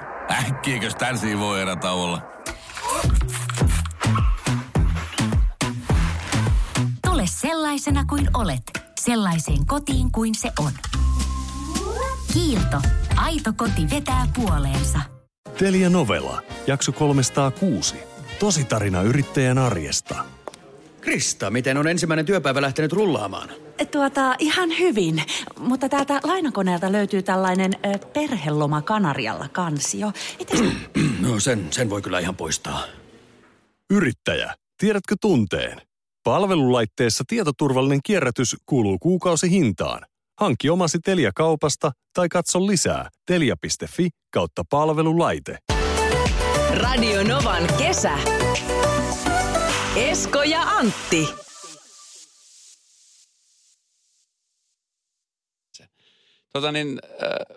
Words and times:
äkkiäkös 0.48 0.94
tän 0.94 1.16
voi 1.38 1.60
erä 1.60 1.76
olla? 1.92 2.22
Tule 7.06 7.22
sellaisena 7.26 8.04
kuin 8.04 8.28
olet, 8.34 8.62
sellaiseen 9.00 9.66
kotiin 9.66 10.12
kuin 10.12 10.34
se 10.34 10.52
on. 10.58 10.72
Kiilto. 12.32 12.76
Aito 13.16 13.52
koti 13.56 13.90
vetää 13.90 14.26
puoleensa. 14.36 14.98
Telia 15.58 15.90
Novella, 15.90 16.42
jakso 16.66 16.92
306. 16.92 17.94
Tositarina 18.38 19.02
yrittäjän 19.02 19.58
arjesta. 19.58 20.24
Krista, 21.00 21.50
miten 21.50 21.76
on 21.76 21.88
ensimmäinen 21.88 22.26
työpäivä 22.26 22.62
lähtenyt 22.62 22.92
rullaamaan? 22.92 23.63
Tuota, 23.92 24.34
ihan 24.38 24.78
hyvin. 24.78 25.22
Mutta 25.58 25.88
täältä 25.88 26.20
lainakoneelta 26.24 26.92
löytyy 26.92 27.22
tällainen 27.22 27.72
ö, 27.74 27.98
perheloma 27.98 28.82
Kanarialla 28.82 29.48
kansio. 29.48 30.12
Mites... 30.38 30.60
No 31.20 31.40
sen, 31.40 31.66
sen 31.70 31.90
voi 31.90 32.02
kyllä 32.02 32.18
ihan 32.18 32.36
poistaa. 32.36 32.82
Yrittäjä, 33.90 34.54
tiedätkö 34.78 35.16
tunteen? 35.20 35.80
Palvelulaitteessa 36.24 37.24
tietoturvallinen 37.28 38.00
kierrätys 38.04 38.56
kuuluu 38.66 38.98
kuukausihintaan. 38.98 40.02
Hankki 40.40 40.70
omasi 40.70 40.98
Telia-kaupasta 40.98 41.92
tai 42.14 42.28
katso 42.28 42.66
lisää 42.66 43.08
telia.fi 43.26 44.08
kautta 44.32 44.62
palvelulaite. 44.70 45.58
Radio 46.74 47.22
Novan 47.22 47.62
kesä. 47.78 48.18
Esko 49.96 50.42
ja 50.42 50.62
Antti. 50.62 51.28
Tota 56.54 56.72
niin, 56.72 56.98
äh, 57.22 57.56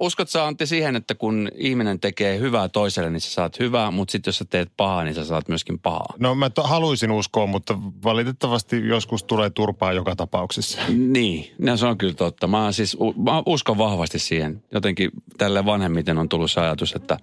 uskot 0.00 0.28
sä 0.28 0.46
Antti 0.46 0.66
siihen, 0.66 0.96
että 0.96 1.14
kun 1.14 1.48
ihminen 1.54 2.00
tekee 2.00 2.38
hyvää 2.38 2.68
toiselle, 2.68 3.10
niin 3.10 3.20
sä 3.20 3.30
saat 3.30 3.58
hyvää, 3.58 3.90
mutta 3.90 4.12
sitten 4.12 4.28
jos 4.28 4.38
sä 4.38 4.44
teet 4.50 4.72
pahaa, 4.76 5.04
niin 5.04 5.14
sä 5.14 5.24
saat 5.24 5.48
myöskin 5.48 5.78
pahaa. 5.78 6.14
No 6.18 6.34
mä 6.34 6.50
to, 6.50 6.62
haluaisin 6.62 7.10
uskoa, 7.10 7.46
mutta 7.46 7.78
valitettavasti 8.04 8.88
joskus 8.88 9.24
tulee 9.24 9.50
turpaa 9.50 9.92
joka 9.92 10.16
tapauksessa. 10.16 10.80
Niin, 10.88 11.54
no 11.58 11.76
se 11.76 11.86
on 11.86 11.98
kyllä 11.98 12.14
totta. 12.14 12.46
Mä, 12.46 12.72
siis, 12.72 12.96
mä 13.16 13.42
uskon 13.46 13.78
vahvasti 13.78 14.18
siihen. 14.18 14.62
Jotenkin 14.72 15.10
tälle 15.38 15.64
vanhemmiten 15.64 16.18
on 16.18 16.28
tullut 16.28 16.50
se 16.50 16.60
ajatus, 16.60 16.92
että, 16.92 17.16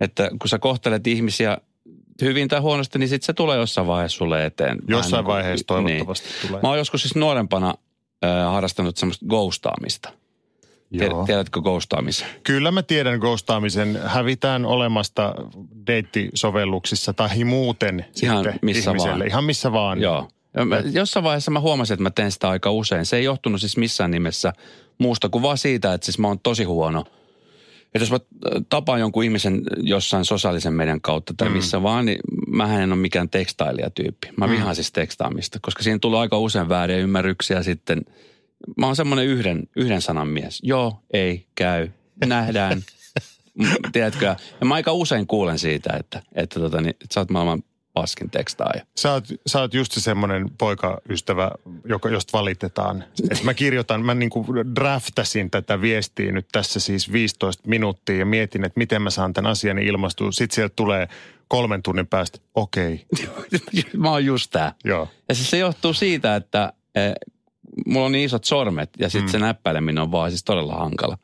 että 0.00 0.30
kun 0.40 0.48
sä 0.48 0.58
kohtelet 0.58 1.06
ihmisiä 1.06 1.58
hyvin 2.22 2.48
tai 2.48 2.60
huonosti, 2.60 2.98
niin 2.98 3.08
sitten 3.08 3.26
se 3.26 3.32
tulee 3.32 3.58
jossain 3.58 3.86
vaiheessa 3.86 4.18
sulle 4.18 4.46
eteen. 4.46 4.78
Jossain 4.88 5.18
niin 5.18 5.24
kuin- 5.24 5.34
vaiheessa 5.34 5.66
toivottavasti 5.66 6.28
tulee. 6.46 6.62
Mä 6.62 6.68
oon 6.68 6.78
joskus 6.78 7.02
siis 7.02 7.14
nuorempana 7.14 7.74
äh, 8.24 8.52
harrastanut 8.52 8.96
semmoista 8.96 9.26
ghostaamista. 9.26 10.19
Joo. 10.90 11.26
tiedätkö 11.26 11.60
ghostaamisen? 11.60 12.28
Kyllä 12.42 12.70
mä 12.70 12.82
tiedän 12.82 13.18
ghostaamisen. 13.18 14.00
Hävitään 14.04 14.64
olemasta 14.66 15.34
deittisovelluksissa 15.86 17.12
tai 17.12 17.44
muuten 17.44 18.06
Ihan 18.22 18.36
sitten 18.44 18.58
missä 18.62 18.90
ihmiselle. 18.90 19.18
vaan. 19.18 19.26
Ihan 19.28 19.44
missä 19.44 19.72
vaan. 19.72 20.00
Joo. 20.00 20.28
Ja 20.54 20.64
Mä, 20.64 20.82
jossain 20.92 21.24
vaiheessa 21.24 21.50
mä 21.50 21.60
huomasin, 21.60 21.94
että 21.94 22.02
mä 22.02 22.10
teen 22.10 22.32
sitä 22.32 22.48
aika 22.48 22.70
usein. 22.70 23.06
Se 23.06 23.16
ei 23.16 23.24
johtunut 23.24 23.60
siis 23.60 23.76
missään 23.76 24.10
nimessä 24.10 24.52
muusta 24.98 25.28
kuin 25.28 25.42
vaan 25.42 25.58
siitä, 25.58 25.94
että 25.94 26.04
siis 26.04 26.18
mä 26.18 26.28
oon 26.28 26.40
tosi 26.40 26.64
huono. 26.64 27.04
Että 27.94 27.98
jos 28.02 28.10
mä 28.10 28.16
äh, 28.16 28.62
tapaan 28.68 29.00
jonkun 29.00 29.24
ihmisen 29.24 29.62
jossain 29.76 30.24
sosiaalisen 30.24 30.72
median 30.72 31.00
kautta 31.00 31.34
tai 31.36 31.48
missä 31.48 31.82
vaan, 31.82 32.06
niin 32.06 32.18
mä 32.48 32.82
en 32.82 32.92
ole 32.92 33.00
mikään 33.00 33.28
tekstailijatyyppi. 33.28 34.28
Mä 34.36 34.48
vihaan 34.48 34.74
siis 34.74 34.92
tekstaamista, 34.92 35.58
koska 35.62 35.82
siinä 35.82 35.98
tulee 35.98 36.20
aika 36.20 36.38
usein 36.38 36.68
vääriä 36.68 36.96
ymmärryksiä 36.96 37.62
sitten. 37.62 38.02
Mä 38.76 38.86
oon 38.86 38.96
semmoinen 38.96 39.26
yhden, 39.26 39.62
yhden 39.76 40.02
sanan 40.02 40.28
mies. 40.28 40.60
Joo, 40.62 41.02
ei, 41.12 41.46
käy, 41.54 41.88
nähdään. 42.26 42.82
Tiedätkö? 43.92 44.36
Ja 44.60 44.66
mä 44.66 44.74
aika 44.74 44.92
usein 44.92 45.26
kuulen 45.26 45.58
siitä, 45.58 45.96
että, 46.00 46.22
että, 46.34 46.60
tota, 46.60 46.80
niin, 46.80 46.90
että 46.90 47.06
sä 47.14 47.20
oot 47.20 47.30
maailman 47.30 47.62
paskin 47.92 48.30
tekstaaja. 48.30 48.84
Sä 48.96 49.12
oot, 49.12 49.24
sä 49.46 49.60
oot 49.60 49.74
just 49.74 49.92
se 49.92 50.00
semmoinen 50.00 50.50
poikaystävä, 50.58 51.50
joka, 51.84 52.08
josta 52.08 52.38
valitetaan. 52.38 53.04
Et 53.30 53.42
mä 53.42 53.54
kirjoitan, 53.54 54.04
mä 54.04 54.14
niinku 54.14 54.46
draftasin 54.76 55.50
tätä 55.50 55.80
viestiä 55.80 56.32
nyt 56.32 56.46
tässä 56.52 56.80
siis 56.80 57.12
15 57.12 57.62
minuuttia 57.68 58.16
ja 58.16 58.26
mietin, 58.26 58.64
että 58.64 58.78
miten 58.78 59.02
mä 59.02 59.10
saan 59.10 59.32
tämän 59.32 59.50
asian 59.50 59.78
ilmastua. 59.78 60.32
Sitten 60.32 60.54
sieltä 60.54 60.72
tulee 60.76 61.08
kolmen 61.48 61.82
tunnin 61.82 62.06
päästä, 62.06 62.38
okei, 62.54 63.06
okay, 63.12 63.82
mä 64.02 64.10
oon 64.10 64.24
just 64.24 64.50
tää. 64.50 64.74
joo. 64.84 65.08
Ja 65.28 65.34
siis 65.34 65.50
se 65.50 65.58
johtuu 65.58 65.92
siitä, 65.92 66.36
että 66.36 66.72
eh, 66.94 67.12
mulla 67.86 68.06
on 68.06 68.12
niin 68.12 68.24
isot 68.24 68.44
sormet 68.44 68.90
ja 68.98 69.08
sitten 69.08 69.28
mm. 69.28 69.32
se 69.32 69.38
näppäileminen 69.38 70.02
on 70.02 70.12
vaan 70.12 70.30
siis 70.30 70.44
todella 70.44 70.74
hankala. 70.74 71.18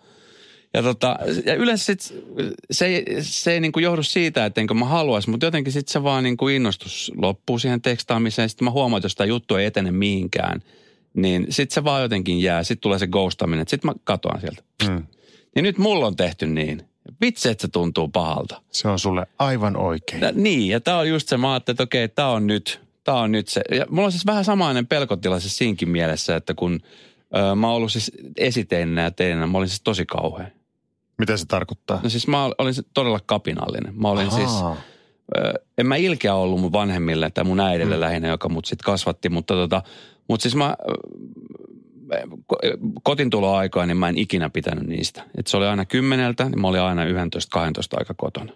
Ja, 0.75 0.83
tota, 0.83 1.19
ja 1.47 1.55
yleensä 1.55 1.85
sit, 1.85 2.15
se, 2.71 2.87
ei- 2.87 3.05
se 3.21 3.53
ei 3.53 3.61
niinku 3.61 3.79
johdu 3.79 4.03
siitä, 4.03 4.45
että 4.47 4.61
enkö 4.61 4.75
mä 4.75 4.85
haluaisi, 4.85 5.31
mutta 5.31 5.47
jotenkin 5.47 5.73
sitten 5.73 5.93
se 5.93 6.03
vaan 6.03 6.25
niinku 6.25 6.49
innostus 6.49 7.13
loppuu 7.17 7.59
siihen 7.59 7.83
tekstaamiseen. 7.83 8.49
Sitten 8.49 8.65
mä 8.65 8.71
huomaan, 8.71 8.99
että 8.99 9.05
jos 9.07 9.15
tämä 9.15 9.27
juttu 9.29 9.55
ei 9.55 9.67
etene 9.67 9.91
mihinkään, 9.91 10.63
niin 11.15 11.47
sitten 11.51 11.75
se 11.75 11.85
vaan 11.85 12.03
jotenkin 12.03 12.41
jää. 12.43 12.63
Sitten 12.63 12.83
tulee 12.83 12.99
se 12.99 13.07
ghostaaminen, 13.07 13.69
sitten 13.69 13.91
mä 13.91 13.95
katoan 14.05 14.41
sieltä. 14.41 14.63
Mm. 14.89 15.07
Ja 15.57 15.63
nyt 15.63 15.79
mulla 15.79 16.07
on 16.07 16.17
tehty 16.17 16.47
niin. 16.47 16.83
Vitsi, 17.21 17.49
että 17.49 17.63
se 17.63 17.69
tuntuu 17.69 18.09
pahalta. 18.09 18.63
Se 18.71 18.89
on 18.89 18.99
sulle 18.99 19.27
aivan 19.39 19.77
oikein. 19.77 20.21
Tä- 20.21 20.33
Niin, 20.33 20.69
ja 20.69 20.81
tämä 20.81 20.99
on 20.99 21.09
just 21.09 21.29
se, 21.29 21.37
mä 21.37 21.53
ajattelin, 21.53 21.75
että 21.75 21.83
okei, 21.83 22.09
tämä 22.09 22.29
on 22.29 22.47
nyt, 22.47 22.81
tämä 23.07 23.21
on 23.21 23.33
nyt 23.33 23.49
se. 23.49 23.63
Ja 23.71 23.87
mulla 23.91 24.07
on 24.07 24.13
siis 24.13 24.27
vähän 24.27 24.45
samainen 24.45 24.87
pelkotila 24.87 25.41
siis 25.41 25.57
siinkin 25.57 25.89
mielessä, 25.89 26.37
että 26.37 26.55
kun 26.55 26.81
ö, 27.37 27.55
mä 27.55 27.67
oon 27.67 27.77
ollut 27.77 27.93
siis 27.93 28.13
esiteinä 28.37 29.03
ja 29.03 29.11
teinä, 29.11 29.47
mä 29.47 29.59
olin 29.59 29.69
siis 29.69 29.81
tosi 29.81 30.07
kauhea. 30.07 30.47
Mitä 31.19 31.37
se 31.37 31.47
tarkoittaa? 31.47 32.01
No 32.03 32.09
siis 32.09 32.27
mä 32.29 32.45
olin 32.59 32.75
siis 32.75 32.87
todella 32.95 33.21
kapinallinen. 33.27 33.95
Mä 34.01 34.09
olin 34.09 34.31
siis, 34.31 34.51
Ahaa. 34.51 34.77
ö, 35.37 35.53
en 35.79 35.87
mä 35.87 35.97
ilkeä 35.97 36.35
ollut 36.35 36.61
mun 36.61 36.73
vanhemmille 36.73 37.31
tai 37.31 37.45
mun 37.45 37.61
äidille 37.61 37.95
mm. 37.95 38.01
lähinnä, 38.01 38.29
joka 38.29 38.49
mut 38.49 38.65
sitten 38.65 38.85
kasvatti, 38.85 39.29
mutta 39.29 39.55
tota, 39.55 39.83
mutta 40.29 40.43
siis 40.43 40.55
mä, 40.55 40.77
kotintuloaikaa, 43.03 43.87
niin 43.87 43.97
mä 43.97 44.09
en 44.09 44.19
ikinä 44.19 44.51
pitänyt 44.51 44.87
niistä. 44.87 45.23
Et 45.39 45.47
se 45.47 45.57
oli 45.57 45.67
aina 45.67 45.85
kymmeneltä, 45.85 46.45
niin 46.45 46.61
mä 46.61 46.69
olin 46.69 46.81
aina 46.81 47.05
11-12 47.05 47.09
aika 47.93 48.15
kotona. 48.17 48.53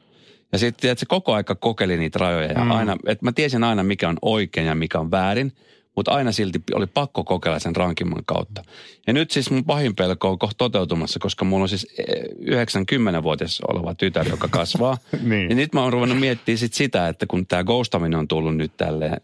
Ja 0.53 0.59
sitten 0.59 0.91
että 0.91 1.01
se 1.01 1.07
koko 1.07 1.33
aika 1.33 1.55
kokeili 1.55 1.97
niitä 1.97 2.19
rajoja 2.19 2.53
ja 2.53 2.65
mm. 2.65 2.71
aina, 2.71 2.97
että 3.07 3.25
mä 3.25 3.33
tiesin 3.33 3.65
aina 3.65 3.83
mikä 3.83 4.09
on 4.09 4.17
oikein 4.23 4.67
ja 4.67 4.75
mikä 4.75 4.99
on 4.99 5.11
väärin, 5.11 5.53
mutta 5.97 6.11
aina 6.13 6.33
silti 6.33 6.63
oli 6.75 6.87
pakko 6.87 7.25
kokeilla 7.25 7.59
sen 7.59 7.77
rankimman 7.77 8.25
kautta. 8.27 8.63
Ja 9.07 9.13
nyt 9.13 9.31
siis 9.31 9.51
mun 9.51 9.65
pahin 9.65 9.97
pelko 9.97 10.29
on 10.31 10.39
kohta 10.39 10.59
toteutumassa, 10.59 11.19
koska 11.19 11.45
mulla 11.45 11.63
on 11.63 11.69
siis 11.69 11.87
eh, 11.99 12.77
90-vuotias 13.19 13.61
oleva 13.69 13.95
tytär, 13.95 14.29
joka 14.29 14.49
kasvaa. 14.59 14.99
Niin. 15.23 15.51
Ja 15.51 15.57
nyt 15.57 15.75
mä 15.75 15.83
oon 15.83 15.93
ruvennut 15.93 16.21
miettimään 16.21 16.59
sit 16.59 16.75
sitä, 16.75 17.09
että 17.09 17.27
kun 17.27 17.47
tämä 17.47 17.65
ghostaminen 17.65 18.19
on 18.19 18.29
tullut 18.29 18.57
nyt 18.57 18.77
tälleen, 18.77 19.21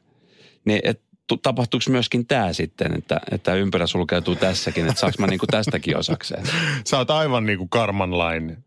niin 0.64 0.80
et, 0.84 1.00
tu- 1.26 1.36
tapahtuuko 1.36 1.84
myöskin 1.88 2.26
tämä 2.26 2.52
sitten, 2.52 2.94
että, 2.98 3.20
että 3.30 3.54
ympärä 3.54 3.86
sulkeutuu 3.86 4.36
tässäkin, 4.36 4.86
että 4.86 5.00
saanko 5.00 5.16
mä 5.18 5.26
niinku 5.26 5.46
tästäkin 5.46 5.96
osakseen? 5.96 6.44
Sä 6.84 6.98
oot 6.98 7.10
aivan 7.10 7.46
niin 7.46 7.58
kuin 7.58 7.68
karmanlain, 7.68 8.64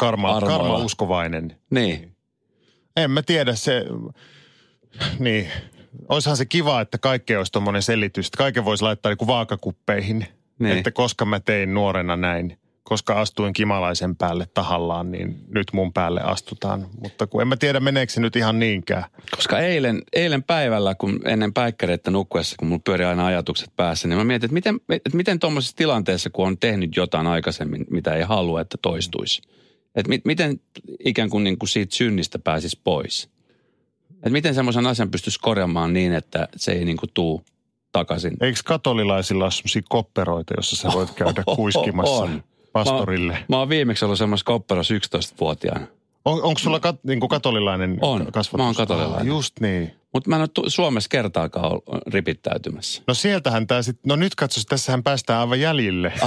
karma, 0.00 0.36
Armoilla. 0.36 0.58
karma 0.58 0.76
uskovainen. 0.76 1.56
Niin. 1.70 2.16
En 2.96 3.10
mä 3.10 3.22
tiedä 3.22 3.54
se, 3.54 3.84
niin. 5.18 5.48
Oishan 6.08 6.36
se 6.36 6.44
kiva, 6.44 6.80
että 6.80 6.98
kaikkea 6.98 7.38
olisi 7.38 7.52
tuommoinen 7.52 7.82
selitys. 7.82 8.26
Että 8.26 8.38
kaiken 8.38 8.64
voisi 8.64 8.84
laittaa 8.84 9.14
niin 9.14 9.26
vaakakuppeihin. 9.26 10.26
Niin. 10.58 10.76
Että 10.76 10.90
koska 10.90 11.24
mä 11.24 11.40
tein 11.40 11.74
nuorena 11.74 12.16
näin, 12.16 12.58
koska 12.82 13.20
astuin 13.20 13.52
kimalaisen 13.52 14.16
päälle 14.16 14.46
tahallaan, 14.54 15.10
niin 15.10 15.36
nyt 15.48 15.66
mun 15.72 15.92
päälle 15.92 16.20
astutaan. 16.20 16.86
Mutta 17.02 17.26
kun 17.26 17.42
en 17.42 17.48
mä 17.48 17.56
tiedä, 17.56 17.80
meneekö 17.80 18.12
se 18.12 18.20
nyt 18.20 18.36
ihan 18.36 18.58
niinkään. 18.58 19.04
Koska 19.36 19.58
eilen, 19.58 20.02
eilen 20.12 20.42
päivällä, 20.42 20.94
kun 20.94 21.20
ennen 21.24 21.52
päikkäreitä 21.52 22.10
nukkuessa, 22.10 22.56
kun 22.58 22.68
mulla 22.68 22.82
pyörii 22.84 23.06
aina 23.06 23.26
ajatukset 23.26 23.70
päässä, 23.76 24.08
niin 24.08 24.18
mä 24.18 24.24
mietin, 24.24 24.46
että 24.46 24.54
miten, 24.54 24.80
että 24.88 25.16
miten 25.16 25.38
tuommoisessa 25.38 25.76
tilanteessa, 25.76 26.30
kun 26.30 26.46
on 26.46 26.58
tehnyt 26.58 26.96
jotain 26.96 27.26
aikaisemmin, 27.26 27.86
mitä 27.90 28.14
ei 28.14 28.22
halua, 28.22 28.60
että 28.60 28.78
toistuisi. 28.82 29.42
Että 29.94 30.08
mi, 30.08 30.20
miten 30.24 30.60
ikään 31.04 31.30
kuin, 31.30 31.44
niin 31.44 31.58
kuin 31.58 31.68
siitä 31.68 31.96
synnistä 31.96 32.38
pääsisi 32.38 32.80
pois. 32.84 33.28
Että 34.10 34.30
miten 34.30 34.54
semmoisen 34.54 34.86
asian 34.86 35.10
pystyisi 35.10 35.40
korjaamaan 35.40 35.92
niin, 35.92 36.12
että 36.12 36.48
se 36.56 36.72
ei 36.72 36.84
niin 36.84 36.96
kuin 36.96 37.10
tuu 37.14 37.44
takaisin. 37.92 38.36
Eikö 38.40 38.58
katolilaisilla 38.64 39.44
ole 39.44 39.50
sellaisia 39.50 39.82
kopperoita, 39.88 40.54
jossa 40.56 40.76
sä 40.76 40.88
voit 40.94 41.10
käydä 41.10 41.42
kuiskimassa 41.56 42.12
On. 42.14 42.44
pastorille? 42.72 43.32
Mä, 43.32 43.44
mä 43.48 43.58
oon 43.58 43.68
viimeksi 43.68 44.04
ollut 44.04 44.18
semmoisessa 44.18 44.46
kopperossa 44.46 44.94
11-vuotiaana. 44.94 45.86
On, 46.24 46.42
onko 46.42 46.58
sulla 46.58 46.80
kat, 46.80 47.04
niin 47.04 47.20
kuin 47.20 47.30
katolilainen 47.30 47.98
On. 48.00 48.26
kasvatus? 48.32 48.58
Mä 48.58 48.64
oon 48.64 48.74
katolilainen. 48.74 49.20
Ah, 49.20 49.26
just 49.26 49.60
niin. 49.60 49.90
Mutta 50.14 50.30
mä 50.30 50.36
en 50.36 50.42
ole 50.42 50.48
tu- 50.48 50.70
Suomessa 50.70 51.08
kertaakaan 51.08 51.66
ollut 51.66 51.84
ripittäytymässä. 52.06 53.02
No 53.06 53.14
sieltähän 53.14 53.66
tämä 53.66 53.82
sitten, 53.82 54.08
no 54.08 54.16
nyt 54.16 54.34
katsos, 54.34 54.66
tässähän 54.66 55.02
päästään 55.02 55.40
aivan 55.40 55.60
jäljille. 55.60 56.12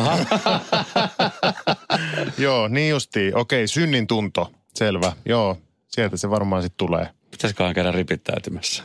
Joo, 2.37 2.67
niin 2.67 2.89
justiin. 2.89 3.37
Okei, 3.37 3.67
synnin 3.67 4.07
tunto. 4.07 4.51
Selvä. 4.75 5.13
Joo, 5.25 5.57
sieltä 5.87 6.17
se 6.17 6.29
varmaan 6.29 6.61
sitten 6.61 6.77
tulee. 6.77 7.09
Pitäisiköhän 7.31 7.73
käydä 7.73 7.91
ripittäytymässä? 7.91 8.83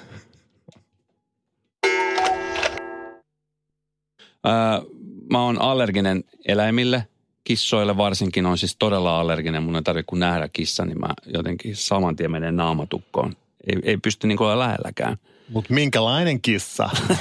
Ää, 4.44 4.82
mä 5.30 5.42
oon 5.42 5.60
allerginen 5.60 6.24
eläimille, 6.48 7.06
kissoille 7.44 7.96
varsinkin 7.96 8.46
on 8.46 8.58
siis 8.58 8.76
todella 8.78 9.20
allerginen. 9.20 9.62
Mun 9.62 9.76
ei 9.76 9.82
tarvitse 9.82 10.06
kun 10.06 10.20
nähdä 10.20 10.48
kissa, 10.52 10.84
niin 10.84 11.00
mä 11.00 11.08
jotenkin 11.26 11.76
saman 11.76 12.16
tien 12.16 12.30
menen 12.30 12.56
naamatukkoon. 12.56 13.36
Ei, 13.66 13.78
ei 13.82 13.96
pysty 13.96 14.26
niin 14.26 14.42
olla 14.42 14.58
lähelläkään. 14.58 15.16
Mutta 15.48 15.74
minkälainen 15.74 16.40
kissa? 16.40 16.90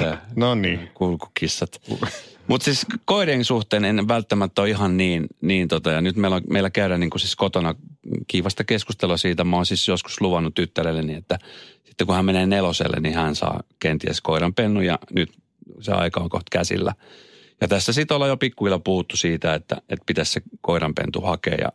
no 0.36 0.54
niin. 0.54 0.90
Kulkukissat. 0.94 1.82
Mutta 2.46 2.64
siis 2.64 2.86
koirien 3.04 3.44
suhteen 3.44 3.84
en 3.84 4.08
välttämättä 4.08 4.62
ole 4.62 4.70
ihan 4.70 4.96
niin, 4.96 5.26
niin 5.40 5.68
tota, 5.68 5.90
ja 5.90 6.00
nyt 6.00 6.16
meillä, 6.16 6.36
on, 6.36 6.42
meillä 6.50 6.70
käydään 6.70 7.00
niin 7.00 7.10
kuin 7.10 7.20
siis 7.20 7.36
kotona 7.36 7.74
kiivasta 8.26 8.64
keskustelua 8.64 9.16
siitä. 9.16 9.44
Mä 9.44 9.56
oon 9.56 9.66
siis 9.66 9.88
joskus 9.88 10.20
luvannut 10.20 10.54
tyttärelleni, 10.54 11.14
että 11.14 11.38
sitten 11.84 12.06
kun 12.06 12.16
hän 12.16 12.24
menee 12.24 12.46
neloselle, 12.46 13.00
niin 13.00 13.14
hän 13.14 13.36
saa 13.36 13.60
kenties 13.80 14.20
koiran 14.20 14.54
pennu 14.54 14.80
ja 14.80 14.98
nyt 15.14 15.32
se 15.80 15.92
aika 15.92 16.20
on 16.20 16.28
kohta 16.28 16.48
käsillä. 16.52 16.94
Ja 17.60 17.68
tässä 17.68 17.92
sitten 17.92 18.14
ollaan 18.14 18.28
jo 18.28 18.36
pikkuilla 18.36 18.78
puhuttu 18.78 19.16
siitä, 19.16 19.54
että, 19.54 19.76
että 19.76 20.04
pitäisi 20.06 20.32
se 20.32 20.42
koiranpentu 20.60 21.20
hakea 21.20 21.54
ja, 21.54 21.72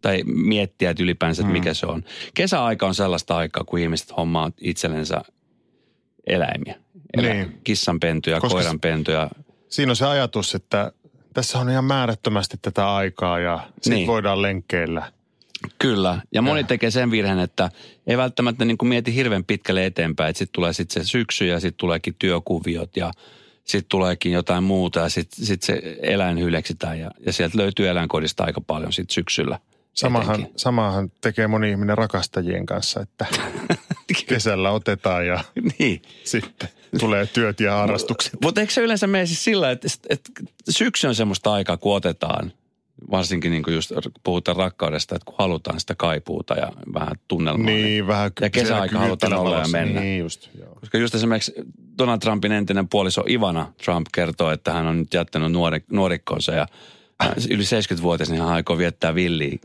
tai 0.00 0.22
miettiä, 0.24 0.90
että 0.90 1.02
ylipäänsä, 1.02 1.42
että 1.42 1.52
mikä 1.52 1.74
se 1.74 1.86
on. 1.86 2.04
Kesäaika 2.34 2.86
on 2.86 2.94
sellaista 2.94 3.36
aikaa, 3.36 3.64
kun 3.64 3.78
ihmiset 3.78 4.16
hommaa 4.16 4.50
itsellensä 4.60 5.22
eläimiä. 6.26 6.74
Elä, 7.16 7.32
Niin. 7.34 7.60
Kissanpentuja, 7.64 8.40
Koska- 8.40 8.54
koiranpentuja. 8.58 9.30
Siinä 9.68 9.92
on 9.92 9.96
se 9.96 10.06
ajatus, 10.06 10.54
että 10.54 10.92
tässä 11.34 11.58
on 11.58 11.70
ihan 11.70 11.84
määrättömästi 11.84 12.56
tätä 12.62 12.94
aikaa 12.94 13.38
ja 13.38 13.68
sitten 13.72 13.92
Niin. 13.92 14.06
voidaan 14.06 14.42
lenkkeillä. 14.42 15.12
Kyllä. 15.78 16.20
Ja 16.34 16.42
moni 16.42 16.64
tekee 16.64 16.90
sen 16.90 17.10
virheen, 17.10 17.38
että 17.38 17.70
ei 18.06 18.16
välttämättä 18.16 18.64
niin 18.64 18.78
kuin 18.78 18.88
mieti 18.88 19.14
hirveän 19.14 19.44
pitkälle 19.44 19.86
eteenpäin. 19.86 20.30
Että 20.30 20.38
sitten 20.38 20.52
tulee 20.54 20.72
sitten 20.72 21.04
se 21.04 21.08
syksy 21.10 21.46
ja 21.46 21.60
sitten 21.60 21.78
tuleekin 21.78 22.14
työkuviot 22.18 22.96
ja 22.96 23.10
sitten 23.64 23.88
tuleekin 23.88 24.32
jotain 24.32 24.64
muuta 24.64 25.00
ja 25.00 25.08
sitten 25.08 25.46
sit 25.46 25.62
se 25.62 25.98
eläin 26.02 26.38
hyleksitään 26.38 26.98
ja, 26.98 27.10
ja 27.26 27.32
sieltä 27.32 27.58
löytyy 27.58 27.88
eläinkodista 27.88 28.44
aika 28.44 28.60
paljon 28.60 28.92
sitten 28.92 29.14
syksyllä. 29.14 29.58
Samahan, 29.94 30.46
samahan 30.56 31.10
tekee 31.20 31.46
moni 31.46 31.70
ihminen 31.70 31.98
rakastajien 31.98 32.66
kanssa, 32.66 33.00
että 33.00 33.26
kesällä 34.28 34.70
otetaan 34.70 35.26
ja 35.26 35.44
niin. 35.78 36.02
sitten 36.24 36.68
tulee 36.98 37.26
työt 37.26 37.60
ja 37.60 37.74
harrastukset. 37.74 38.32
Mutta 38.42 38.60
eikö 38.60 38.72
se 38.72 38.80
yleensä 38.80 39.06
mene 39.06 39.26
siis 39.26 39.44
sillä, 39.44 39.70
että, 39.70 39.88
että 40.10 40.30
syksy 40.70 41.06
on 41.06 41.14
semmoista 41.14 41.52
aikaa, 41.52 41.76
kun 41.76 41.96
otetaan, 41.96 42.52
varsinkin 43.10 43.50
niin 43.50 43.62
kuin 43.62 43.74
just 43.74 43.92
puhutaan 44.24 44.56
rakkaudesta, 44.56 45.14
että 45.14 45.26
kun 45.26 45.34
halutaan 45.38 45.80
sitä 45.80 45.94
kaipuuta 45.94 46.54
ja 46.54 46.72
vähän 46.94 47.16
tunnelmaa. 47.28 47.66
Niin, 47.66 48.06
vähän 48.06 48.32
Ja 48.40 48.50
kesäaika 48.50 48.98
halutaan 48.98 49.32
olla 49.32 49.58
ja 49.58 49.68
mennä. 49.68 50.00
Niin 50.00 50.18
just, 50.18 50.48
joo. 50.58 50.74
Koska 50.74 50.98
just 50.98 51.14
esimerkiksi 51.14 51.52
Donald 51.98 52.18
Trumpin 52.18 52.52
entinen 52.52 52.88
puoliso 52.88 53.24
Ivana 53.28 53.72
Trump 53.84 54.06
kertoo, 54.14 54.50
että 54.50 54.72
hän 54.72 54.86
on 54.86 54.98
nyt 54.98 55.14
jättänyt 55.14 55.52
nuori, 55.52 55.84
nuorikkonsa 55.90 56.52
ja 56.52 56.66
yli 57.50 57.62
70-vuotias, 57.62 58.30
niin 58.30 58.42
hän 58.42 58.50
aikoo 58.52 58.78
viettää 58.78 59.14
villiä 59.14 59.58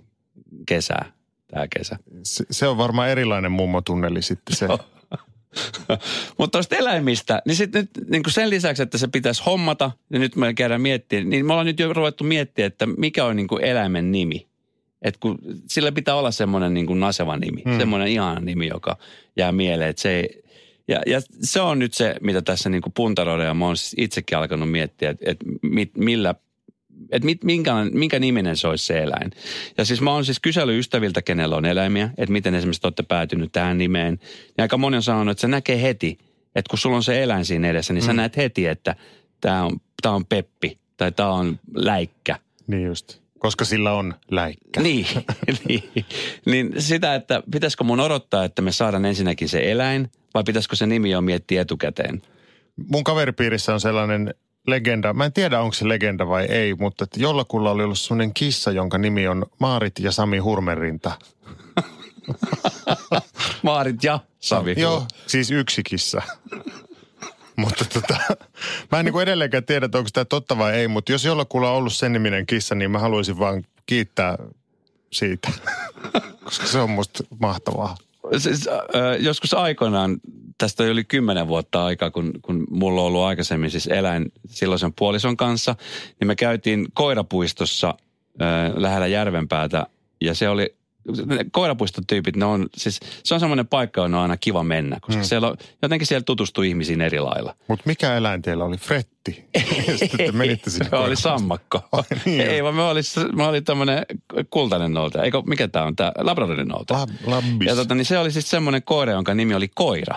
kesää, 0.66 1.12
tämä 1.48 1.68
kesä. 1.78 1.98
Se, 2.24 2.46
se 2.52 2.68
on 2.68 2.78
varmaan 2.78 3.10
erilainen 3.10 3.52
mummotunneli 3.52 4.22
sitten 4.22 4.56
se. 4.56 4.68
Mutta 6.38 6.58
tuosta 6.58 6.76
eläimistä, 6.76 7.42
niin 7.46 7.56
sitten 7.56 7.82
nyt 7.82 8.10
niin 8.10 8.24
sen 8.28 8.50
lisäksi, 8.50 8.84
että 8.84 8.98
se 8.98 9.08
pitäisi 9.08 9.44
hommata, 9.46 9.92
ja 10.10 10.20
nyt 10.20 10.36
me 10.36 10.54
käydään 10.54 10.82
miettimään, 10.82 11.30
niin 11.30 11.46
me 11.46 11.54
ollaan 11.54 11.66
nyt 11.66 11.80
jo 11.80 11.94
ruvettu 11.94 12.24
miettimään, 12.24 12.68
että 12.68 12.86
mikä 12.86 13.26
on 13.26 13.36
niin 13.36 13.48
eläimen 13.62 14.12
nimi. 14.12 14.48
Että 15.02 15.20
kun 15.20 15.40
sillä 15.68 15.92
pitää 15.92 16.16
olla 16.16 16.32
semmoinen 16.32 16.74
niin 16.74 16.86
kuin 16.86 17.00
naseva 17.00 17.38
nimi, 17.38 17.62
hmm. 17.66 17.78
semmoinen 17.78 18.08
ihana 18.08 18.40
nimi, 18.40 18.68
joka 18.68 18.98
jää 19.36 19.52
mieleen. 19.52 19.90
Että 19.90 20.02
se 20.02 20.16
ei, 20.16 20.44
ja, 20.88 21.02
ja 21.06 21.22
se 21.42 21.62
on 21.62 21.80
nyt 21.80 21.94
se, 21.94 22.16
mitä 22.22 22.42
tässä 22.42 22.70
niin 22.70 22.82
kuin 22.82 22.94
puntaroidaan, 22.94 23.48
ja 23.48 23.54
mä 23.54 23.66
oon 23.66 23.78
siis 23.78 23.96
itsekin 23.98 24.38
alkanut 24.38 24.72
miettiä, 24.72 25.10
että, 25.10 25.32
että 25.32 25.46
mit, 25.62 25.92
millä 25.98 26.36
että 27.12 27.26
mit, 27.26 27.44
minkä, 27.44 27.74
minkä 27.92 28.20
niminen 28.20 28.58
se 28.58 28.68
olisi 28.68 28.86
se 28.86 29.00
eläin. 29.00 29.32
Ja 29.78 29.86
siis 29.86 30.02
mä 30.02 30.12
oon 30.12 30.26
siis 30.26 30.40
kysellyt 30.40 30.80
ystäviltä, 30.80 31.22
kenellä 31.22 31.56
on 31.56 31.66
eläimiä, 31.66 32.10
että 32.18 32.34
miten 32.34 32.56
esimerkiksi 32.56 32.82
te 32.82 32.88
olette 32.88 33.04
päätynyt 33.04 33.52
tähän 33.52 33.78
nimeen. 33.78 34.20
Ja 34.58 34.62
aika 34.62 34.78
moni 34.78 34.98
on 34.98 35.04
sanonut, 35.04 35.32
että 35.32 35.42
se 35.42 35.48
näkee 35.48 35.82
heti, 35.82 36.18
että 36.56 36.70
kun 36.70 36.80
sulla 36.80 36.96
on 36.96 37.04
se 37.04 37.24
eläin 37.24 37.46
siinä 37.46 37.70
edessä, 37.70 37.94
niin 37.94 38.04
sä 38.04 38.14
näet 38.14 38.38
heti, 38.38 38.68
että 38.68 38.96
tämä 39.42 39.66
on, 39.66 39.82
tää 40.02 40.12
on 40.12 40.26
Peppi 40.26 40.78
tai 40.98 41.12
tämä 41.12 41.30
on 41.30 41.60
Läikkä. 41.76 42.40
Niin 42.68 42.86
just. 42.86 43.20
Koska 43.40 43.66
sillä 43.66 43.94
on 43.94 44.14
läikkä. 44.32 44.82
Niin, 44.82 45.06
niin, 45.68 45.84
niin 46.46 46.74
sitä, 46.78 47.16
että 47.16 47.44
pitäisikö 47.52 47.84
mun 47.84 48.00
odottaa, 48.00 48.44
että 48.44 48.62
me 48.62 48.72
saadaan 48.72 49.06
ensinnäkin 49.06 49.50
se 49.50 49.72
eläin 49.72 50.12
vai 50.38 50.44
pitäisikö 50.44 50.76
se 50.76 50.86
nimi 50.86 51.12
jo 51.12 51.22
miettiä 51.22 51.62
etukäteen? 51.62 52.22
Mun 52.90 53.04
kaveripiirissä 53.04 53.74
on 53.74 53.80
sellainen 53.80 54.34
legenda, 54.68 55.14
mä 55.14 55.26
en 55.26 55.34
tiedä 55.34 55.62
onko 55.62 55.74
se 55.74 55.88
legenda 55.88 56.28
vai 56.28 56.46
ei, 56.46 56.74
mutta 56.74 57.04
että 57.04 57.20
jollakulla 57.20 57.72
oli 57.72 57.84
ollut 57.84 58.00
sellainen 58.00 58.34
kissa, 58.34 58.72
jonka 58.72 58.98
nimi 58.98 59.28
on 59.28 59.46
Maarit 59.60 60.00
ja 60.00 60.12
Sami 60.12 60.38
Hurmerinta. 60.38 61.12
Maarit 63.64 64.04
ja 64.04 64.20
Savi. 64.40 64.76
Joo, 64.78 65.06
siis 65.28 65.52
yksi 65.52 65.84
kissa. 65.84 66.22
mutta 67.62 67.86
tota, 67.86 68.18
mä 68.92 69.00
en 69.00 69.06
niin 69.06 69.22
edelleenkään 69.22 69.66
tiedä, 69.66 69.86
että 69.86 69.98
onko 69.98 70.10
tämä 70.14 70.26
totta 70.26 70.58
vai 70.58 70.74
ei, 70.74 70.88
mutta 70.88 71.12
jos 71.12 71.26
jollakulla 71.26 71.72
on 71.72 71.78
ollut 71.78 71.94
sen 71.94 72.14
niminen 72.14 72.46
kissa, 72.46 72.76
niin 72.76 72.92
mä 72.92 73.00
haluaisin 73.00 73.40
vaan 73.40 73.64
kiittää 73.86 74.38
siitä, 75.12 75.50
koska 76.46 76.68
se 76.68 76.80
on 76.80 76.90
musta 76.90 77.24
mahtavaa. 77.40 77.98
Siis, 78.38 78.68
äh, 78.68 78.74
joskus 79.20 79.54
aikoinaan, 79.54 80.18
tästä 80.58 80.84
oli 80.84 81.04
kymmenen 81.04 81.48
vuotta 81.48 81.86
aikaa, 81.86 82.12
kun, 82.12 82.34
kun 82.42 82.68
mulla 82.70 83.02
on 83.02 83.08
ollut 83.08 83.22
aikaisemmin 83.22 83.72
siis 83.72 83.88
eläin 83.88 84.32
silloisen 84.48 84.94
puolison 84.94 85.38
kanssa, 85.38 85.76
niin 86.20 86.28
me 86.28 86.36
käytiin 86.36 86.88
koirapuistossa 86.94 87.94
äh, 88.42 88.74
lähellä 88.76 89.08
Järvenpäätä 89.08 89.88
ja 90.22 90.36
se 90.36 90.50
oli 90.50 90.77
koirapuistotyypit, 91.52 92.36
ne 92.36 92.46
on 92.46 92.68
siis, 92.76 93.00
se 93.24 93.34
on 93.34 93.40
semmoinen 93.40 93.68
paikka, 93.68 94.02
johon 94.02 94.14
on 94.14 94.22
aina 94.22 94.38
kiva 94.38 94.64
mennä, 94.64 94.98
koska 95.02 95.14
hmm. 95.14 95.24
siellä 95.24 95.48
on, 95.48 95.58
jotenkin 95.82 96.08
siellä 96.08 96.24
tutustuu 96.24 96.64
ihmisiin 96.64 97.02
eri 97.02 97.20
lailla. 97.20 97.56
Mutta 97.68 97.84
mikä 97.86 98.16
eläin 98.16 98.42
teillä 98.42 98.66
oli? 98.66 98.78
Fretti? 98.78 99.46
Ja 99.88 99.98
sitten 99.98 100.26
te 100.26 100.32
menitte 100.32 100.70
sinne 100.70 100.98
oli 100.98 101.16
sammakko. 101.16 101.82
niin 102.26 102.42
Ei, 102.42 102.64
vaan 102.64 102.76
mä 102.76 102.90
olin, 102.90 103.04
mä 103.36 103.48
olin 103.48 103.64
tämmöinen 103.64 104.06
kultainen 104.50 104.94
noutaja. 104.94 105.24
Eikö, 105.24 105.42
mikä 105.46 105.68
tää 105.68 105.84
on? 105.84 105.96
Tää 105.96 106.12
Labradorin 106.18 106.68
noutaja. 106.68 107.00
Lab, 107.00 107.10
labbis. 107.26 107.68
Ja 107.68 107.76
tota, 107.76 107.96
niin 107.96 108.06
se 108.06 108.18
oli 108.18 108.32
siis 108.32 108.50
semmoinen 108.50 108.84
koira, 108.84 109.14
jonka 109.14 109.34
nimi 109.34 109.56
oli 109.56 109.68
Koira. 109.76 110.16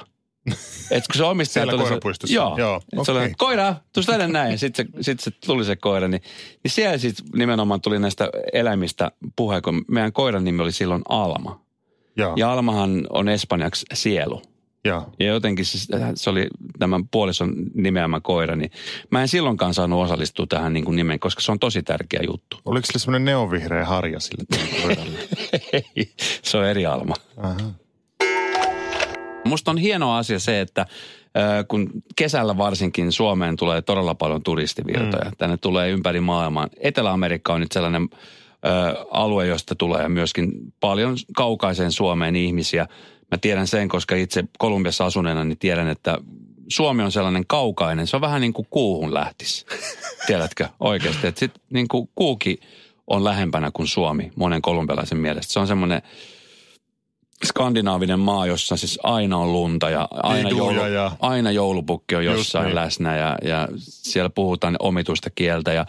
Et 0.91 1.05
kun 1.07 1.17
se 1.17 1.25
omistaja 1.25 1.67
tuli 1.67 1.89
se-? 1.89 2.35
Joo. 2.35 2.59
Joo, 2.59 2.83
Et 2.93 3.05
se 3.05 3.13
oli, 3.13 3.33
koira, 3.39 3.75
tuu 3.93 4.03
tänne 4.03 4.29
näin. 4.29 4.59
Sitten 4.59 4.87
se, 4.95 5.03
sit 5.03 5.21
se 5.21 5.31
tuli 5.47 5.65
se 5.65 5.77
koira. 5.77 6.09
Niin, 6.09 6.23
niin 6.65 6.71
siellä 6.71 6.99
sitten 6.99 7.27
nimenomaan 7.37 7.81
tuli 7.81 7.99
näistä 7.99 8.31
eläimistä 8.53 9.11
puhe, 9.37 9.61
kun 9.61 9.85
meidän 9.89 10.13
koiran 10.13 10.45
nimi 10.45 10.63
oli 10.63 10.73
silloin 10.73 11.03
Alma. 11.09 11.61
Joo, 12.17 12.35
Ja 12.37 12.53
Almahan 12.53 13.07
on 13.11 13.29
espanjaksi 13.29 13.87
sielu. 13.95 14.43
joo. 14.85 15.13
Ja 15.21 15.27
jotenkin 15.27 15.65
siis, 15.65 15.89
se 16.15 16.31
oli 16.31 16.47
tämän 16.79 17.09
puolison 17.09 17.53
nimeämä 17.75 18.21
koira, 18.21 18.57
niin 18.57 18.71
mä 19.11 19.23
en 19.23 19.29
silloinkaan 19.29 19.75
saanut 19.75 20.05
osallistua 20.05 20.47
tähän 20.47 20.73
niin 20.73 20.85
kuin 20.85 20.97
nimeen, 20.97 21.21
koska 21.21 21.41
se 21.41 21.53
on 21.53 21.59
tosi 21.59 21.83
tärkeä 21.83 22.21
juttu. 22.27 22.57
Oliko 22.65 22.87
sillä 22.87 22.99
semmoinen 22.99 23.25
neonvihreä 23.25 23.85
harja 23.85 24.21
sillä? 24.21 24.45
Ei, 25.97 26.13
se 26.43 26.57
on 26.59 26.65
eri 26.67 26.87
Alma. 26.87 27.15
Aha. 27.37 27.57
Musta 29.45 29.71
on 29.71 29.79
hieno 29.79 30.15
asia 30.15 30.39
se, 30.39 30.61
että 30.61 30.87
kun 31.69 31.91
kesällä 32.17 32.57
varsinkin 32.57 33.13
Suomeen 33.13 33.57
tulee 33.57 33.83
todella 33.83 34.15
paljon 34.15 34.43
turistivirtoja. 34.43 35.25
Mm. 35.25 35.37
Tänne 35.39 35.57
tulee 35.57 35.91
ympäri 35.91 36.21
maailmaa. 36.21 36.69
Etelä-Amerikka 36.81 37.55
on 37.55 37.61
nyt 37.61 37.73
sellainen 37.73 38.09
äh, 38.13 39.07
alue, 39.11 39.47
josta 39.47 39.75
tulee 39.75 40.09
myöskin 40.09 40.53
paljon 40.81 41.17
kaukaiseen 41.37 41.93
Suomeen 41.93 42.37
ihmisiä. 42.37 42.87
Mä 43.31 43.39
tiedän 43.39 43.67
sen, 43.67 43.89
koska 43.89 44.17
itse 44.17 44.45
Kolumbiassa 44.59 45.05
asuneena, 45.05 45.45
niin 45.45 45.59
tiedän, 45.59 45.89
että 45.89 46.19
Suomi 46.69 47.03
on 47.03 47.13
sellainen 47.13 47.47
kaukainen. 47.47 48.07
Se 48.07 48.17
on 48.17 48.23
vähän 48.23 48.41
niin 48.41 48.53
kuin 48.53 48.67
kuuhun 48.71 49.15
lähtisi. 49.15 49.67
Tiedätkö 50.27 50.69
oikeasti? 50.81 51.27
Että 51.27 51.39
sit 51.39 51.53
niin 51.71 51.89
kuin 51.89 52.09
kuuki 52.15 52.61
on 53.07 53.25
lähempänä 53.25 53.71
kuin 53.75 53.87
Suomi 53.87 54.33
monen 54.37 54.63
kolumbialaisen 54.63 55.19
mielestä. 55.19 55.53
Se 55.53 55.61
on 55.61 55.67
semmoinen 55.67 56.03
skandinaavinen 57.45 58.21
maa, 58.21 58.47
jossa 58.47 58.77
siis 58.77 58.99
aina 59.03 59.39
on 59.39 59.53
lunta 59.53 59.91
ja 59.91 60.09
aina, 60.11 60.49
Iduja 60.49 60.73
joulu, 60.73 60.93
ja- 60.93 61.13
aina 61.21 61.51
joulupukki 61.51 62.17
on 62.17 62.25
Just 62.25 62.39
jossain 62.39 62.65
niin. 62.65 62.75
läsnä 62.75 63.17
ja, 63.17 63.37
ja 63.43 63.69
siellä 63.87 64.31
puhutaan 64.31 64.77
omituista 64.79 65.31
kieltä. 65.31 65.73
Ja 65.73 65.87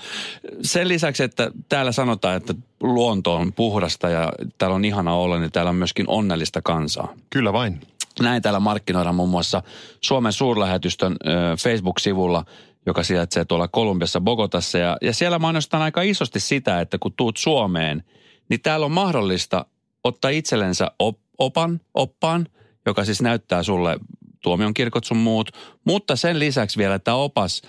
sen 0.61 0.87
lisäksi, 0.87 1.23
että 1.23 1.51
täällä 1.69 1.91
sanotaan, 1.91 2.35
että 2.35 2.53
luonto 2.81 3.35
on 3.35 3.53
puhdasta 3.53 4.09
ja 4.09 4.33
täällä 4.57 4.75
on 4.75 4.85
ihana 4.85 5.15
olla, 5.15 5.39
niin 5.39 5.51
täällä 5.51 5.69
on 5.69 5.75
myöskin 5.75 6.05
onnellista 6.09 6.61
kansaa. 6.61 7.13
Kyllä 7.29 7.53
vain. 7.53 7.81
Näin 8.19 8.41
täällä 8.41 8.59
markkinoidaan 8.59 9.15
muun 9.15 9.29
muassa 9.29 9.63
Suomen 10.01 10.33
suurlähetystön 10.33 11.17
Facebook-sivulla, 11.59 12.45
joka 12.85 13.03
sijaitsee 13.03 13.45
tuolla 13.45 13.67
Kolumbiassa 13.67 14.21
Bogotassa. 14.21 14.77
Ja, 14.77 14.97
ja 15.01 15.13
siellä 15.13 15.39
mainostaan 15.39 15.83
aika 15.83 16.01
isosti 16.01 16.39
sitä, 16.39 16.81
että 16.81 16.97
kun 16.97 17.13
tuut 17.17 17.37
Suomeen, 17.37 18.03
niin 18.49 18.61
täällä 18.61 18.85
on 18.85 18.91
mahdollista 18.91 19.65
ottaa 20.03 20.31
itsellensä 20.31 20.91
op, 20.99 21.17
opan, 21.45 21.81
oppaan, 21.93 22.47
joka 22.85 23.05
siis 23.05 23.21
näyttää 23.21 23.63
sulle 23.63 23.99
tuomion 24.43 24.73
kirkot 24.73 25.03
sun 25.03 25.17
muut. 25.17 25.51
Mutta 25.85 26.15
sen 26.15 26.39
lisäksi 26.39 26.77
vielä 26.77 26.99
tämä 26.99 27.17
opas 27.17 27.61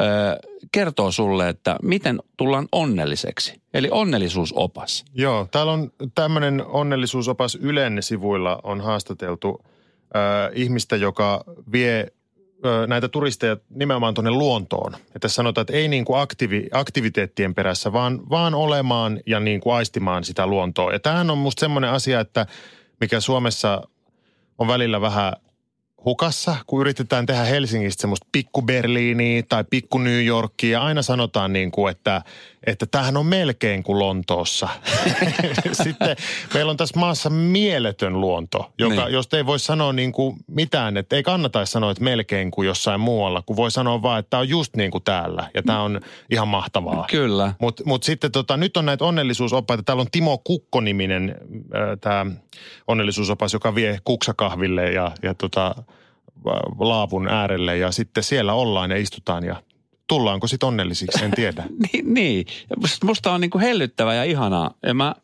ö, 0.00 0.48
kertoo 0.72 1.12
sulle, 1.12 1.48
että 1.48 1.76
miten 1.82 2.20
tullaan 2.36 2.68
onnelliseksi. 2.72 3.60
Eli 3.74 3.88
onnellisuusopas. 3.90 5.04
Joo, 5.14 5.48
täällä 5.50 5.72
on 5.72 5.92
tämmöinen 6.14 6.64
onnellisuusopas 6.66 7.54
Ylen 7.54 8.02
sivuilla 8.02 8.60
on 8.62 8.80
haastateltu 8.80 9.64
äh, 9.64 10.50
ihmistä, 10.54 10.96
joka 10.96 11.44
vie 11.72 12.06
ö, 12.66 12.86
näitä 12.86 13.08
turisteja 13.08 13.56
nimenomaan 13.70 14.14
tuonne 14.14 14.30
luontoon. 14.30 14.92
Ja 15.14 15.20
tässä 15.20 15.34
sanotaan, 15.36 15.62
että 15.62 15.76
ei 15.76 15.88
niin 15.88 16.04
kuin 16.04 16.20
aktivi, 16.20 16.68
aktiviteettien 16.72 17.54
perässä, 17.54 17.92
vaan, 17.92 18.30
vaan 18.30 18.54
olemaan 18.54 19.20
ja 19.26 19.40
niin 19.40 19.60
kuin 19.60 19.74
aistimaan 19.74 20.24
sitä 20.24 20.46
luontoa. 20.46 20.92
Ja 20.92 21.00
tämähän 21.00 21.30
on 21.30 21.38
musta 21.38 21.60
semmoinen 21.60 21.90
asia, 21.90 22.20
että 22.20 22.46
mikä 23.00 23.20
Suomessa 23.20 23.82
on 24.58 24.68
välillä 24.68 25.00
vähän 25.00 25.32
hukassa, 26.04 26.56
kun 26.66 26.80
yritetään 26.80 27.26
tehdä 27.26 27.44
Helsingistä 27.44 28.00
semmoista 28.00 28.26
pikku 28.32 28.62
Berliiniä 28.62 29.42
tai 29.48 29.64
pikku 29.70 29.98
New 29.98 30.24
Yorkia. 30.24 30.70
Ja 30.70 30.82
aina 30.82 31.02
sanotaan 31.02 31.52
niin 31.52 31.70
kuin, 31.70 31.90
että, 31.90 32.22
että 32.66 32.86
tämähän 32.86 33.16
on 33.16 33.26
melkein 33.26 33.82
kuin 33.82 33.98
Lontoossa. 33.98 34.68
Sitten 35.84 36.16
meillä 36.54 36.70
on 36.70 36.76
tässä 36.76 36.98
maassa 37.00 37.30
mieletön 37.30 38.20
luonto, 38.20 38.72
joka, 38.78 38.94
Niin. 38.94 39.12
josta 39.12 39.36
ei 39.36 39.46
voi 39.46 39.58
sanoa 39.58 39.92
niin 39.92 40.12
kuin 40.12 40.36
mitään. 40.46 40.96
Että 40.96 41.16
ei 41.16 41.22
kannataisi 41.22 41.72
sanoa, 41.72 41.90
että 41.90 42.04
melkein 42.04 42.50
kuin 42.50 42.66
jossain 42.66 43.00
muualla, 43.00 43.42
kun 43.42 43.56
voi 43.56 43.70
sanoa 43.70 44.02
vaan, 44.02 44.18
että 44.18 44.30
tämä 44.30 44.40
on 44.40 44.48
just 44.48 44.76
niin 44.76 44.90
kuin 44.90 45.04
täällä. 45.04 45.50
Ja 45.54 45.62
tämä 45.62 45.82
on 45.82 46.00
ihan 46.30 46.48
mahtavaa. 46.48 47.06
Kyllä. 47.10 47.54
Mutta 47.60 47.82
mut 47.86 48.02
sitten 48.02 48.32
tota, 48.32 48.56
nyt 48.56 48.76
on 48.76 48.86
näitä 48.86 49.04
onnellisuusoppaita. 49.04 49.82
Täällä 49.82 50.00
on 50.00 50.10
Timo 50.12 50.38
Kukko-niminen 50.38 51.36
tämä 52.00 52.26
onnellisuusopas, 52.86 53.52
joka 53.52 53.74
vie 53.74 53.98
kuksakahville 54.04 54.92
ja, 54.92 55.12
ja 55.22 55.34
tota, 55.34 55.74
laavun 56.78 57.28
äärelle. 57.28 57.76
Ja 57.76 57.90
sitten 57.90 58.22
siellä 58.22 58.52
ollaan 58.52 58.90
ja 58.90 58.96
istutaan 58.96 59.44
ja 59.44 59.62
tullaanko 60.06 60.46
sitten 60.46 60.66
onnellisiksi, 60.66 61.24
en 61.24 61.30
tiedä. 61.30 61.64
Niin, 61.92 62.14
niin. 62.14 62.46
Musta- 63.04 63.32
on 63.32 63.40
niin 63.40 63.50
kuin 63.50 63.62
hellyttävää 63.62 64.14
ja 64.14 64.24
ihanaa. 64.24 64.74
Ja 64.82 64.94
mä 64.94 65.14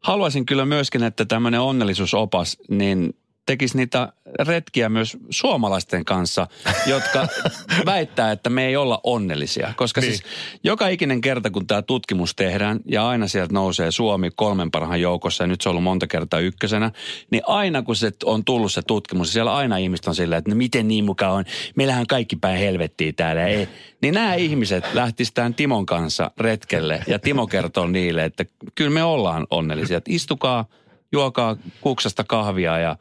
haluaisin 0.00 0.46
kyllä 0.46 0.64
myöskin, 0.64 1.02
että 1.02 1.24
tämmöinen 1.24 1.60
onnellisuusopas, 1.60 2.56
niin 2.68 3.14
tekisi 3.46 3.76
niitä 3.76 4.12
retkiä 4.46 4.88
myös 4.88 5.16
suomalaisten 5.30 6.04
kanssa, 6.04 6.46
jotka 6.86 7.28
väittää, 7.86 8.32
että 8.32 8.50
me 8.50 8.66
ei 8.66 8.76
olla 8.76 9.00
onnellisia. 9.02 9.72
Koska 9.76 10.00
Niin. 10.00 10.10
niin. 10.10 10.18
siis 10.18 10.32
joka 10.64 10.88
ikinen 10.88 11.20
kerta, 11.20 11.50
kun 11.50 11.66
tämä 11.66 11.82
tutkimus 11.82 12.34
tehdään 12.34 12.80
ja 12.86 13.08
aina 13.08 13.28
sieltä 13.28 13.54
nousee 13.54 13.90
Suomi 13.90 14.30
kolmen 14.36 14.70
parhaan 14.70 15.00
joukossa 15.00 15.44
ja 15.44 15.48
nyt 15.48 15.60
se 15.60 15.68
on 15.68 15.70
ollut 15.70 15.84
monta 15.84 16.06
kertaa 16.06 16.40
ykkösenä, 16.40 16.90
niin 17.30 17.42
aina 17.46 17.82
kun 17.82 17.96
se 17.96 18.12
on 18.24 18.44
tullut 18.44 18.72
se 18.72 18.82
tutkimus, 18.82 19.32
siellä 19.32 19.54
aina 19.54 19.76
ihmiset 19.76 20.06
on 20.06 20.14
silleen, 20.14 20.38
että 20.38 20.50
no 20.50 20.56
miten 20.56 20.88
niin 20.88 21.04
mukaan 21.04 21.32
on, 21.32 21.44
meillähän 21.76 22.06
kaikki 22.06 22.36
päin 22.36 22.58
helvettiä 22.58 23.12
täällä. 23.12 23.46
Ei. 23.46 23.68
Niin 24.02 24.14
nämä 24.14 24.34
ihmiset 24.34 24.84
lähtisivät 24.94 25.56
Timon 25.56 25.86
kanssa 25.86 26.30
retkelle 26.38 27.02
ja 27.06 27.18
Timo 27.18 27.46
kertoo 27.46 27.86
niille, 27.86 28.24
että 28.24 28.44
kyllä 28.74 28.90
me 28.90 29.02
ollaan 29.02 29.46
onnellisia. 29.50 29.98
Että 29.98 30.12
istukaa, 30.12 30.64
juokaa 31.12 31.56
kuksasta 31.80 32.24
kahvia 32.24 32.78
ja 32.78 32.96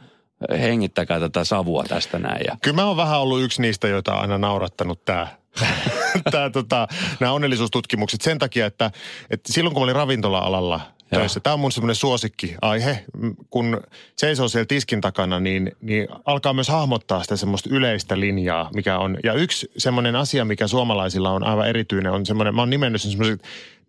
hengittäkää 0.51 1.19
tätä 1.19 1.43
savua 1.43 1.83
tästä 1.83 2.19
näin. 2.19 2.41
Ja 2.47 2.57
Kyllä 2.61 2.75
mä 2.75 2.85
oon 2.85 2.97
vähän 2.97 3.19
ollut 3.19 3.41
yksi 3.41 3.61
niistä, 3.61 3.87
joita 3.87 4.13
on 4.13 4.21
aina 4.21 4.37
naurattanut 4.37 5.05
tämä. 5.05 5.27
Tää, 6.31 6.49
tota, 6.49 6.87
nämä 7.19 7.33
onnellisuustutkimukset 7.33 8.21
sen 8.21 8.39
takia, 8.39 8.65
että, 8.65 8.91
että 9.29 9.53
silloin 9.53 9.73
kun 9.73 9.81
mä 9.81 9.83
olin 9.83 9.95
ravintola-alalla 9.95 10.81
töissä, 11.13 11.39
tämä 11.39 11.53
on 11.53 11.59
mun 11.59 11.71
semmoinen 11.71 11.95
suosikkiaihe, 11.95 13.05
kun 13.49 13.81
seisoo 14.15 14.47
siellä 14.47 14.65
tiskin 14.65 15.01
takana, 15.01 15.39
niin, 15.39 15.71
niin 15.81 16.07
alkaa 16.25 16.53
myös 16.53 16.69
hahmottaa 16.69 17.23
sitä 17.23 17.35
semmoista 17.35 17.69
yleistä 17.71 18.19
linjaa, 18.19 18.69
mikä 18.73 18.97
on. 18.97 19.17
Ja 19.23 19.33
yksi 19.33 19.71
semmoinen 19.77 20.15
asia, 20.15 20.45
mikä 20.45 20.67
suomalaisilla 20.67 21.31
on 21.31 21.43
aivan 21.43 21.67
erityinen, 21.67 22.11
on 22.11 22.25
semmoinen, 22.25 22.55
mä 22.55 22.61
oon 22.61 22.69
nimennyt 22.69 23.01
sen 23.01 23.11
semmoisen 23.11 23.39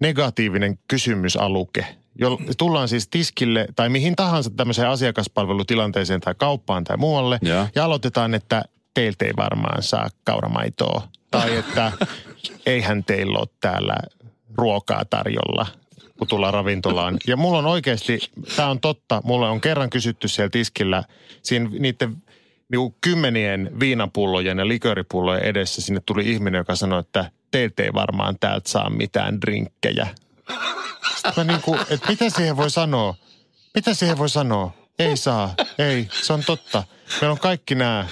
negatiivinen 0.01 0.79
kysymysaluke. 0.89 1.87
Jo, 2.19 2.39
tullaan 2.59 2.89
siis 2.89 3.09
tiskille 3.09 3.67
tai 3.77 3.89
mihin 3.89 4.17
tahansa 4.17 4.51
tämmöiseen 4.51 4.89
asiakaspalvelutilanteeseen 4.89 6.21
tai 6.21 6.35
kauppaan 6.39 6.85
tai 6.85 6.97
muualle. 6.97 7.39
Joo. 7.43 7.67
Ja 7.75 7.85
aloitetaan, 7.85 8.35
että 8.35 8.65
teiltä 8.95 9.25
ei 9.25 9.33
varmaan 9.37 9.83
saa 9.83 10.09
kauramaitoa. 10.25 11.09
Tai 11.31 11.57
että 11.57 11.93
eihän 12.67 13.05
teillä 13.05 13.39
ole 13.39 13.49
täällä 13.61 13.97
ruokaa 14.55 15.05
tarjolla, 15.05 15.67
kun 16.19 16.29
tullaan 16.29 16.55
ravintolaan. 16.55 17.17
Ja 17.27 17.37
mulla 17.37 17.59
on 17.59 17.67
oikeasti, 17.67 18.19
tämä 18.57 18.69
on 18.69 18.81
totta, 18.81 19.23
mulla 19.25 19.51
on 19.51 19.61
kerran 19.61 19.91
kysytty 19.91 20.29
siellä 20.29 20.51
tiskillä, 20.51 21.05
siinä 21.43 21.71
niiden 21.79 22.17
niinku 22.71 22.97
kymmenien 23.01 23.71
viinapullojen 23.81 24.59
ja 24.59 24.69
likööripullojen 24.69 25.43
edessä 25.43 25.83
sinne 25.83 26.01
tuli 26.07 26.31
ihminen, 26.31 26.59
joka 26.59 26.77
sanoi, 26.77 27.01
että 27.01 27.31
teiltä 27.51 27.83
ei 27.83 27.93
varmaan 27.95 28.37
täältä 28.41 28.69
saa 28.69 28.91
mitään 28.91 29.41
drinkkejä. 29.41 30.07
Sitten 31.15 31.33
mä 31.37 31.45
niinku, 31.45 31.77
että 31.91 32.09
mitä 32.09 32.31
siihen 32.31 32.57
voi 32.57 32.71
sanoa? 32.71 33.15
Mitä 33.75 33.95
siihen 33.95 34.19
voi 34.19 34.29
sanoa? 34.29 34.73
Ei 34.99 35.17
saa, 35.17 35.55
ei, 35.79 36.09
se 36.23 36.33
on 36.33 36.45
totta. 36.47 36.83
Meillä 37.21 37.33
on 37.33 37.39
kaikki 37.39 37.75
nämä, 37.75 38.07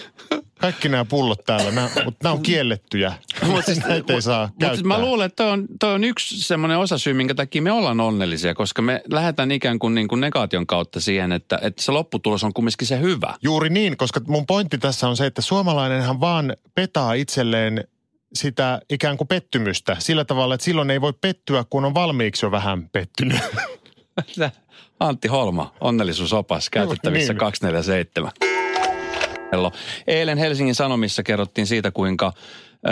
kaikki 0.61 0.89
nämä 0.89 1.05
pullot 1.05 1.45
täällä, 1.45 1.71
nämä, 1.71 1.89
mutta 2.05 2.19
nämä 2.23 2.33
on 2.33 2.43
kiellettyjä. 2.43 3.13
Mutta 3.47 3.63
siis 3.63 3.85
näitä 3.87 4.13
ei 4.13 4.23
saa 4.23 4.47
Mutta 4.47 4.67
käyttää. 4.67 4.87
mä 4.87 4.99
luulen, 4.99 5.27
että 5.27 5.45
toi 5.45 5.53
on, 5.53 5.67
toi 5.81 5.95
on 5.95 6.05
yksi 6.05 6.43
semmoinen 6.43 6.79
osasyy, 6.79 7.15
minkä 7.15 7.35
takia 7.35 7.63
me 7.63 7.73
ollaan 7.73 8.01
onnellisia, 8.01 8.55
koska 8.55 8.83
me 8.83 9.03
lähdetään 9.11 9.51
ikään 9.51 9.79
kuin, 9.79 9.95
niin 9.95 10.09
kuin 10.09 10.21
negaation 10.21 10.67
kautta 10.67 11.01
siihen, 11.01 11.33
että, 11.33 11.59
että 11.63 11.83
se 11.83 11.93
lopputulos 11.93 12.45
on 12.45 12.53
kumminkin 12.53 12.87
se 12.87 13.01
hyvä. 13.01 13.35
Juuri 13.43 13.71
niin, 13.71 13.97
koska 13.97 14.21
mun 14.27 14.47
pointti 14.47 14.79
tässä 14.79 15.09
on 15.09 15.17
se, 15.17 15.27
että 15.27 15.43
suomalainenhan 15.43 16.21
vaan 16.21 16.57
petaa 16.75 17.13
itselleen 17.13 17.85
sitä 18.35 18.81
ikään 18.91 19.17
kuin 19.17 19.29
pettymystä 19.29 19.97
sillä 19.99 20.25
tavalla, 20.25 20.55
että 20.55 20.65
silloin 20.65 20.91
ei 20.91 21.01
voi 21.01 21.13
pettyä, 21.21 21.65
kun 21.71 21.85
on 21.85 21.95
valmiiksi 21.95 22.47
jo 22.47 22.51
vähän 22.51 22.89
pettynyt. 22.89 23.39
Antti 25.01 25.29
Holma, 25.29 25.75
onnellisuusopas, 25.81 26.71
käytettävissä 26.71 27.33
niin. 27.33 27.39
247. 27.39 28.33
Kello. 29.51 29.73
Eilen 30.07 30.39
Helsingin 30.39 30.75
Sanomissa 30.75 31.23
kerrottiin 31.23 31.67
siitä, 31.67 31.91
kuinka 31.91 32.33
ö, 32.37 32.91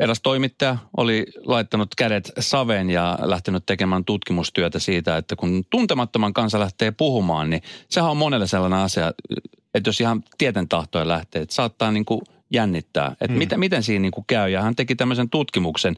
eräs 0.00 0.20
toimittaja 0.22 0.78
oli 0.96 1.26
laittanut 1.44 1.94
kädet 1.96 2.32
saveen 2.38 2.90
ja 2.90 3.18
lähtenyt 3.22 3.66
tekemään 3.66 4.04
tutkimustyötä 4.04 4.78
siitä, 4.78 5.16
että 5.16 5.36
kun 5.36 5.64
tuntemattoman 5.70 6.32
kanssa 6.32 6.60
lähtee 6.60 6.90
puhumaan, 6.90 7.50
niin 7.50 7.62
sehän 7.90 8.10
on 8.10 8.16
monelle 8.16 8.46
sellainen 8.46 8.78
asia, 8.78 9.12
että 9.74 9.88
jos 9.88 10.00
ihan 10.00 10.22
tieten 10.38 10.68
tahtoen 10.68 11.08
lähtee, 11.08 11.42
että 11.42 11.54
saattaa 11.54 11.92
niin 11.92 12.04
kuin 12.04 12.20
jännittää, 12.50 13.10
että 13.12 13.26
Hmm. 13.28 13.38
miten, 13.38 13.60
miten 13.60 13.82
siinä 13.82 14.02
niin 14.02 14.12
kuin 14.12 14.24
käy. 14.26 14.50
Ja 14.50 14.62
hän 14.62 14.76
teki 14.76 14.96
tämmöisen 14.96 15.30
tutkimuksen, 15.30 15.96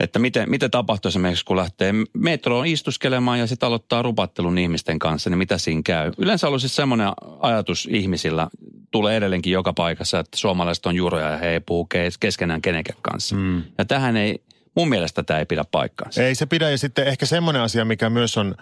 että 0.00 0.18
miten, 0.18 0.50
miten 0.50 0.70
tapahtuu 0.70 1.08
esimerkiksi, 1.08 1.44
kun 1.44 1.56
lähtee 1.56 1.92
metroon 2.14 2.66
istuskelemaan 2.66 3.38
ja 3.38 3.46
sitten 3.46 3.66
aloittaa 3.66 4.02
rupattelun 4.02 4.58
ihmisten 4.58 4.98
kanssa, 4.98 5.30
niin 5.30 5.38
mitä 5.38 5.58
siinä 5.58 5.82
käy. 5.84 6.12
Yleensä 6.18 6.46
on 6.46 6.48
ollut 6.48 6.60
siis 6.60 6.76
semmoinen 6.76 7.08
ajatus 7.40 7.88
ihmisillä, 7.90 8.48
tulee 8.90 9.16
edelleenkin 9.16 9.52
joka 9.52 9.72
paikassa, 9.72 10.18
että 10.18 10.36
suomalaiset 10.36 10.86
on 10.86 10.96
juroja 10.96 11.30
ja 11.30 11.36
he 11.36 11.48
ei 11.48 11.60
puhu 11.60 11.84
kes- 11.84 12.18
keskenään 12.18 12.62
kenenkään 12.62 12.98
kanssa. 13.02 13.36
Mm. 13.36 13.62
Ja 13.78 13.84
tähän 13.84 14.16
ei, 14.16 14.42
mun 14.74 14.88
mielestä 14.88 15.22
tämä 15.22 15.38
ei 15.38 15.46
pidä 15.46 15.64
paikkaansa. 15.70 16.22
Ei 16.22 16.34
se 16.34 16.46
pidä. 16.46 16.70
Ja 16.70 16.78
sitten 16.78 17.06
ehkä 17.06 17.26
semmoinen 17.26 17.62
asia, 17.62 17.84
mikä 17.84 18.10
myös 18.10 18.36
on, 18.36 18.54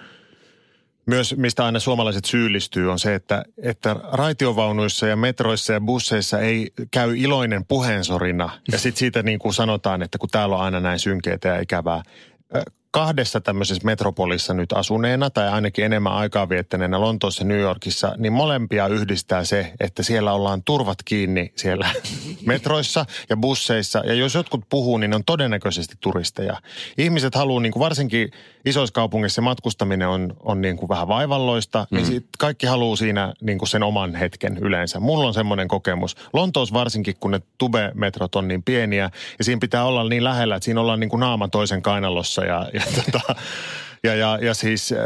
myös 1.06 1.36
mistä 1.36 1.64
aina 1.64 1.78
suomalaiset 1.78 2.24
syyllistyy, 2.24 2.90
on 2.90 2.98
se, 2.98 3.14
että, 3.14 3.44
että 3.62 3.96
raitiovaunuissa 4.12 5.06
ja 5.06 5.16
metroissa 5.16 5.72
ja 5.72 5.80
busseissa 5.80 6.38
ei 6.38 6.72
käy 6.90 7.16
iloinen 7.16 7.64
puheensorina. 7.64 8.50
Ja 8.72 8.78
sitten 8.78 8.98
siitä 8.98 9.22
niin 9.22 9.38
kuin 9.38 9.54
sanotaan, 9.54 10.02
että 10.02 10.18
kun 10.18 10.28
täällä 10.28 10.56
on 10.56 10.62
aina 10.62 10.80
näin 10.80 10.98
synkeitä 10.98 11.48
ja 11.48 11.60
ikävää. 11.60 12.02
Kahdessa 12.90 13.40
tämmöisessä 13.40 13.84
metropolissa 13.84 14.54
nyt 14.54 14.72
asuneena 14.72 15.30
tai 15.30 15.48
ainakin 15.48 15.84
enemmän 15.84 16.12
aikaa 16.12 16.48
viettäneenä 16.48 17.00
Lontoossa 17.00 17.42
ja 17.42 17.48
New 17.48 17.60
Yorkissa, 17.60 18.14
niin 18.18 18.32
molempia 18.32 18.86
yhdistää 18.86 19.44
se, 19.44 19.72
että 19.80 20.02
siellä 20.02 20.32
ollaan 20.32 20.62
turvat 20.62 20.98
kiinni 21.04 21.52
siellä 21.56 21.90
metroissa 22.46 23.06
ja 23.28 23.36
busseissa. 23.36 24.02
Ja 24.06 24.14
jos 24.14 24.34
jotkut 24.34 24.64
puhuu, 24.68 24.98
niin 24.98 25.10
ne 25.10 25.16
on 25.16 25.24
todennäköisesti 25.24 25.94
turisteja. 26.00 26.60
Ihmiset 26.98 27.34
haluaa, 27.34 27.60
niin 27.60 27.72
kuin 27.72 27.80
varsinkin 27.80 28.30
isoissa 28.66 28.92
kaupungeissa 28.92 29.42
matkustaminen 29.42 30.08
on, 30.08 30.36
on 30.40 30.60
niin 30.60 30.76
kuin 30.76 30.88
vähän 30.88 31.08
vaivalloista, 31.08 31.86
mm. 31.90 31.96
niin 31.96 32.06
sit 32.06 32.26
kaikki 32.38 32.66
haluaa 32.66 32.96
siinä 32.96 33.34
niin 33.40 33.58
kuin 33.58 33.68
sen 33.68 33.82
oman 33.82 34.14
hetken 34.14 34.58
yleensä. 34.58 35.00
Mulla 35.00 35.26
on 35.26 35.34
semmoinen 35.34 35.68
kokemus. 35.68 36.16
Lontoossa 36.32 36.74
varsinkin, 36.74 37.14
kun 37.20 37.30
ne 37.30 37.40
tube-metrot 37.58 38.34
on 38.34 38.48
niin 38.48 38.62
pieniä 38.62 39.10
ja 39.38 39.44
siinä 39.44 39.58
pitää 39.60 39.84
olla 39.84 40.08
niin 40.08 40.24
lähellä, 40.24 40.56
että 40.56 40.64
siinä 40.64 40.80
ollaan 40.80 41.00
niin 41.00 41.10
kuin 41.10 41.20
naama 41.20 41.48
toisen 41.48 41.82
kainalossa 41.82 42.44
ja, 42.44 42.70
ja, 42.72 42.82
tota, 42.96 43.34
ja, 44.04 44.14
ja, 44.14 44.38
ja 44.42 44.54
siis 44.54 44.92
äh, 44.92 44.98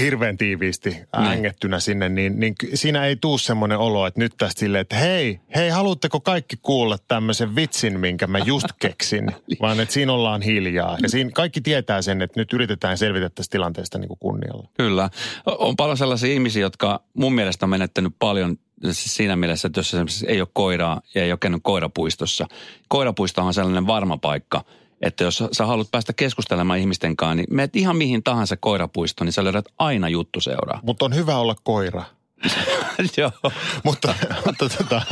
hirveän 0.00 0.36
tiiviisti 0.36 0.96
ängettynä 1.16 1.80
sinne, 1.80 2.08
niin, 2.08 2.40
niin 2.40 2.54
siinä 2.74 3.04
ei 3.04 3.16
tuu 3.16 3.38
semmoinen 3.38 3.78
olo, 3.78 4.06
että 4.06 4.20
nyt 4.20 4.34
tästä 4.38 4.60
silleen, 4.60 4.82
että 4.82 4.96
hei, 4.96 5.40
hei, 5.54 5.68
haluatteko 5.68 6.20
kaikki 6.20 6.56
kuulla 6.62 6.98
tämmöisen 7.08 7.56
vitsin, 7.56 8.00
minkä 8.00 8.26
mä 8.26 8.38
just 8.38 8.66
keksin, 8.80 9.26
vaan 9.62 9.80
että 9.80 9.94
siinä 9.94 10.12
ollaan 10.12 10.42
hiljaa. 10.42 10.96
Ja 11.02 11.08
siinä 11.08 11.30
kaikki 11.34 11.60
tietää 11.60 12.02
sen, 12.02 12.22
että 12.22 12.40
nyt 12.40 12.52
yritetään 12.52 12.98
selvitä 12.98 13.30
tästä 13.30 13.52
tilanteesta 13.52 13.98
niin 13.98 14.08
kuin 14.08 14.18
kunnialla. 14.18 14.68
Kyllä. 14.76 15.10
On 15.46 15.76
paljon 15.76 15.96
sellaisia 15.96 16.32
ihmisiä, 16.32 16.62
jotka 16.62 17.02
mun 17.14 17.34
mielestä 17.34 17.66
on 17.66 17.70
menettänyt 17.70 18.12
paljon 18.18 18.56
siinä 18.90 19.36
mielessä, 19.36 19.68
että 19.68 19.78
jos 19.80 19.96
ei 20.26 20.40
ole 20.40 20.48
koiraa 20.52 21.00
ja 21.14 21.22
ei 21.24 21.32
ole 21.32 21.38
käynyt 21.38 21.60
koirapuistossa. 21.62 22.46
Koirapuisto 22.88 23.42
on 23.42 23.54
sellainen 23.54 23.86
varma 23.86 24.16
paikka, 24.16 24.64
että 25.00 25.24
jos 25.24 25.44
sä 25.52 25.66
haluat 25.66 25.90
päästä 25.90 26.12
keskustelemaan 26.12 26.78
ihmisten 26.78 27.16
kanssa, 27.16 27.34
niin 27.34 27.46
meet 27.50 27.76
ihan 27.76 27.96
mihin 27.96 28.22
tahansa 28.22 28.56
koirapuistoon, 28.56 29.26
niin 29.26 29.32
sä 29.32 29.44
löydät 29.44 29.64
aina 29.78 30.08
juttu 30.08 30.40
seuraa. 30.40 30.80
Mutta 30.82 31.04
on 31.04 31.14
hyvä 31.14 31.36
olla 31.36 31.56
koira. 31.62 32.04
Joo. 33.16 33.32
mutta, 33.84 34.14
mutta, 34.46 34.68
tota, 34.68 35.02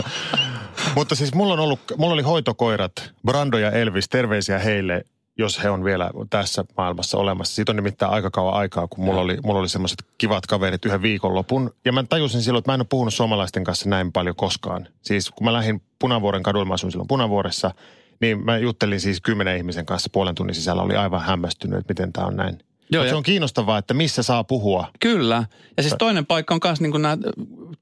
mutta 0.95 1.15
siis 1.15 1.35
mulla, 1.35 1.53
on 1.53 1.61
ollut, 1.61 1.81
mulla 1.97 2.15
oli 2.15 2.23
hoitokoirat, 2.23 2.93
Brando 3.27 3.59
ja 3.59 3.71
Elvis, 3.71 4.09
terveisiä 4.09 4.59
heille, 4.59 5.05
jos 5.39 5.63
he 5.63 5.71
on 5.71 5.85
vielä 5.85 6.11
tässä 6.31 6.65
maailmassa 6.77 7.19
olemassa. 7.19 7.55
Siitä 7.55 7.73
on 7.73 7.77
nimittäin 7.77 8.13
aika 8.13 8.31
kauan 8.31 8.55
aikaa, 8.55 8.87
kun 8.87 9.05
mulla 9.05 9.21
oli, 9.21 9.39
mulla 9.45 9.61
oli 9.61 9.69
semmoiset 9.69 10.05
kivat 10.19 10.47
kaverit 10.47 10.85
yhden 10.85 11.03
viikonlopun. 11.03 11.71
Ja 11.85 11.93
mä 11.93 12.05
tajusin 12.09 12.43
silloin, 12.43 12.61
että 12.61 12.71
mä 12.71 12.75
en 12.75 12.81
ole 12.81 12.87
puhunut 12.91 13.15
suomalaisten 13.15 13.65
kanssa 13.65 13.89
näin 13.89 14.13
paljon 14.13 14.37
koskaan. 14.37 14.89
Siis 15.03 15.31
kun 15.31 15.45
mä 15.45 15.53
lähdin 15.53 15.83
Punavuoren 15.99 16.43
kadulla, 16.43 16.65
mä 16.65 16.75
asuin 16.75 16.93
silloin 16.93 17.09
Punavuoressa, 17.09 17.71
niin 18.21 18.45
mä 18.45 18.59
juttelin 18.59 19.01
siis 19.01 19.21
kymmenen 19.21 19.57
ihmisen 19.57 19.87
kanssa 19.87 20.11
puolen 20.13 20.35
tunnin 20.35 20.55
sisällä. 20.55 20.83
Oli 20.83 20.97
aivan 20.97 21.21
hämmästynyt, 21.21 21.79
että 21.79 21.91
miten 21.91 22.13
tämä 22.13 22.27
on 22.27 22.37
näin. 22.37 22.59
Joo, 22.91 23.03
Mut 23.03 23.09
se 23.09 23.13
ja- 23.13 23.17
on 23.17 23.23
kiinnostavaa, 23.23 23.79
että 23.79 23.95
missä 23.95 24.23
saa 24.23 24.45
puhua. 24.45 24.89
Kyllä. 25.01 25.45
Ja 25.77 25.83
siis 25.83 25.95
toinen 25.99 26.27
paikka 26.27 26.55
on 26.55 26.61
myös 26.65 26.81
niin 26.81 27.03
nämä 27.03 27.19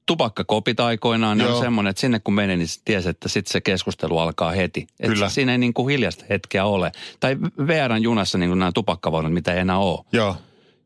tupakkakopit 0.05 0.79
aikoinaan. 0.79 1.37
Ne 1.37 1.43
Joo. 1.43 1.55
on 1.57 1.63
semmoinen, 1.63 1.89
että 1.89 1.99
sinne 2.01 2.19
kun 2.19 2.33
menee, 2.33 2.57
niin 2.57 2.67
tiesi, 2.85 3.09
että 3.09 3.29
sitten 3.29 3.51
se 3.51 3.61
keskustelu 3.61 4.17
alkaa 4.17 4.51
heti. 4.51 4.87
Et 4.99 5.09
Kyllä. 5.09 5.29
Siinä 5.29 5.51
ei 5.51 5.57
niin 5.57 5.73
kuin 5.73 5.89
hiljasta 5.89 6.25
hetkeä 6.29 6.65
ole. 6.65 6.91
Tai 7.19 7.37
VRn 7.67 8.01
junassa 8.01 8.37
niin 8.37 8.49
kuin 8.49 8.59
nämä 8.59 8.71
tupakkavaunut, 8.71 9.33
mitä 9.33 9.53
ei 9.53 9.59
enää 9.59 9.77
ole. 9.77 10.05
Joo. 10.11 10.35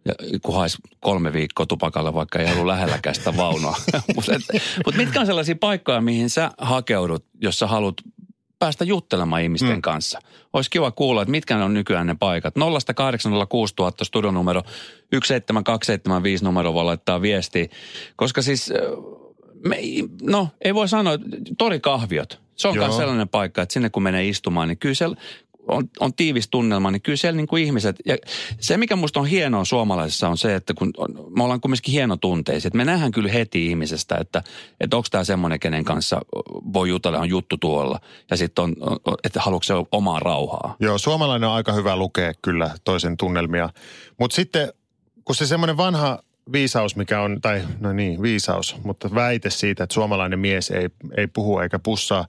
Ja 0.06 0.14
kun 0.42 0.56
haisi 0.56 0.78
kolme 1.00 1.34
viikkoa 1.34 1.66
tupakalla, 1.66 2.14
vaikka 2.14 2.40
ei 2.40 2.52
ollut 2.54 2.66
lähelläkään 2.66 3.16
sitä 3.16 3.38
vaunua. 3.38 3.76
Mutta 4.16 4.32
mut 4.86 4.96
mitkä 4.96 5.20
on 5.20 5.26
sellaisia 5.26 5.56
paikkoja, 5.60 6.02
mihin 6.02 6.30
sä 6.30 6.52
hakeudut, 6.58 7.26
jos 7.42 7.60
sä 7.60 7.68
haluat 7.68 7.96
päästä 8.60 8.84
juttelemaan 8.84 9.42
ihmisten 9.42 9.76
mm. 9.76 9.82
kanssa? 9.82 10.20
Olisi 10.54 10.70
kiva 10.70 10.92
kuulla, 10.92 11.22
että 11.22 11.32
mitkä 11.32 11.58
ne 11.58 11.64
on 11.64 11.74
nykyään 11.74 12.08
ne 12.08 12.16
paikat. 12.20 12.54
0806 12.96 13.74
000 13.80 13.92
studionumero 14.04 14.62
17275 15.12 16.44
numero 16.44 16.74
voi 16.74 16.84
laittaa 16.84 17.22
viestiä. 17.22 17.68
Koska 18.16 18.42
siis, 18.42 18.74
me, 19.68 19.78
no 20.22 20.48
ei 20.62 20.74
voi 20.74 20.88
sanoa, 20.88 21.14
torikahviot. 21.58 22.40
Se 22.56 22.68
on 22.68 22.78
myös 22.78 22.98
sellainen 22.98 23.30
paikka, 23.30 23.62
että 23.62 23.74
sinne 23.74 23.90
kun 23.90 24.04
menee 24.04 24.28
istumaan, 24.28 24.68
niin 24.68 24.78
kyllä 24.78 24.96
siellä 24.96 25.18
on, 25.70 25.90
on 26.00 26.14
tiivis 26.14 26.50
tunnelma, 26.50 26.92
niin 26.92 27.02
kyllä 27.02 27.16
siellä 27.16 27.38
niin 27.38 27.48
kuin 27.48 27.64
ihmiset, 27.64 27.96
ja 28.06 28.18
se 28.60 28.78
mikä 28.78 28.96
musta 28.96 29.20
on 29.20 29.26
hienoa 29.26 29.66
suomalaisessa 29.66 30.30
on 30.30 30.38
se, 30.38 30.56
että 30.56 30.74
kun 30.74 30.92
on, 30.98 31.10
me 31.38 31.44
ollaan 31.44 31.62
kumminkin 31.62 31.92
hienotunteisia, 31.92 32.68
että 32.68 32.78
me 32.78 32.86
nähdään 32.86 33.12
kyllä 33.12 33.32
heti 33.32 33.66
ihmisestä, 33.66 34.16
että, 34.22 34.44
että 34.80 34.98
onko 34.98 35.08
tämä 35.12 35.24
semmoinen, 35.24 35.60
kenen 35.60 35.84
kanssa 35.84 36.22
voi 36.74 36.90
jutella, 36.90 37.20
on 37.20 37.30
juttu 37.30 37.58
tuolla, 37.58 38.00
ja 38.32 38.38
sitten 38.38 38.64
on, 38.64 38.76
on, 38.82 39.16
että 39.24 39.42
haluatko 39.42 39.64
se 39.64 39.74
omaa 39.92 40.20
rauhaa. 40.20 40.76
Joo, 40.80 40.98
suomalainen 40.98 41.50
on 41.50 41.56
aika 41.56 41.74
hyvä 41.74 41.96
lukea 41.96 42.34
kyllä 42.42 42.72
toisen 42.84 43.18
tunnelmia. 43.18 43.70
Mutta 44.20 44.36
sitten, 44.36 44.74
kun 45.26 45.36
se 45.36 45.48
semmoinen 45.48 45.78
vanha 45.78 46.20
viisaus, 46.52 46.96
mikä 46.96 47.22
on, 47.22 47.42
tai 47.42 47.62
no 47.80 47.94
niin, 47.94 48.22
viisaus, 48.22 48.76
mutta 48.84 49.16
väite 49.16 49.50
siitä, 49.50 49.84
että 49.84 49.94
suomalainen 49.94 50.40
mies 50.40 50.72
ei, 50.72 50.90
ei 51.18 51.28
puhu 51.28 51.60
eikä 51.60 51.80
pussaa, 51.80 52.26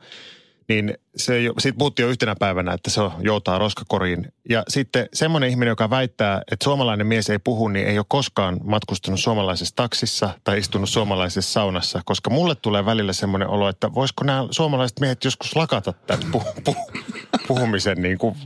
niin 0.70 0.94
se 1.16 1.34
siitä 1.58 1.78
puhuttiin 1.78 2.04
jo 2.04 2.10
yhtenä 2.10 2.34
päivänä, 2.38 2.72
että 2.72 2.90
se 2.90 3.00
joutaa 3.20 3.58
roskakoriin. 3.58 4.32
Ja 4.48 4.62
sitten 4.68 5.08
semmoinen 5.14 5.50
ihminen, 5.50 5.72
joka 5.72 5.90
väittää, 5.90 6.42
että 6.52 6.64
suomalainen 6.64 7.06
mies 7.06 7.30
ei 7.30 7.38
puhu, 7.38 7.68
niin 7.68 7.86
ei 7.86 7.98
ole 7.98 8.06
koskaan 8.08 8.60
matkustanut 8.64 9.20
suomalaisessa 9.20 9.76
taksissa 9.76 10.30
tai 10.44 10.58
istunut 10.58 10.88
suomalaisessa 10.88 11.52
saunassa, 11.52 12.02
koska 12.04 12.30
mulle 12.30 12.54
tulee 12.54 12.84
välillä 12.86 13.12
semmoinen 13.12 13.48
olo, 13.48 13.68
että 13.68 13.94
voisiko 13.94 14.24
nämä 14.24 14.46
suomalaiset 14.50 15.00
miehet 15.00 15.24
joskus 15.24 15.56
lakata 15.56 15.92
tämän 16.06 16.32
puh- 16.32 16.62
puh- 16.68 17.00
puhumisen 17.46 18.02
niin 18.02 18.18
kuin 18.18 18.36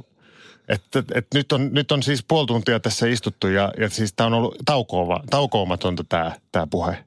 että, 0.68 0.98
että 0.98 1.38
nyt, 1.38 1.52
on, 1.52 1.70
nyt 1.72 1.92
on 1.92 2.02
siis 2.02 2.24
puoli 2.28 2.46
tuntia 2.46 2.80
tässä 2.80 3.06
istuttu 3.06 3.46
ja, 3.48 3.72
ja 3.78 3.90
siis 3.90 4.12
tämä 4.16 4.26
on 4.26 4.34
ollut 4.34 4.56
taukoomatonta 5.30 6.04
tämä, 6.08 6.32
tämä 6.52 6.66
puhe. 6.66 7.04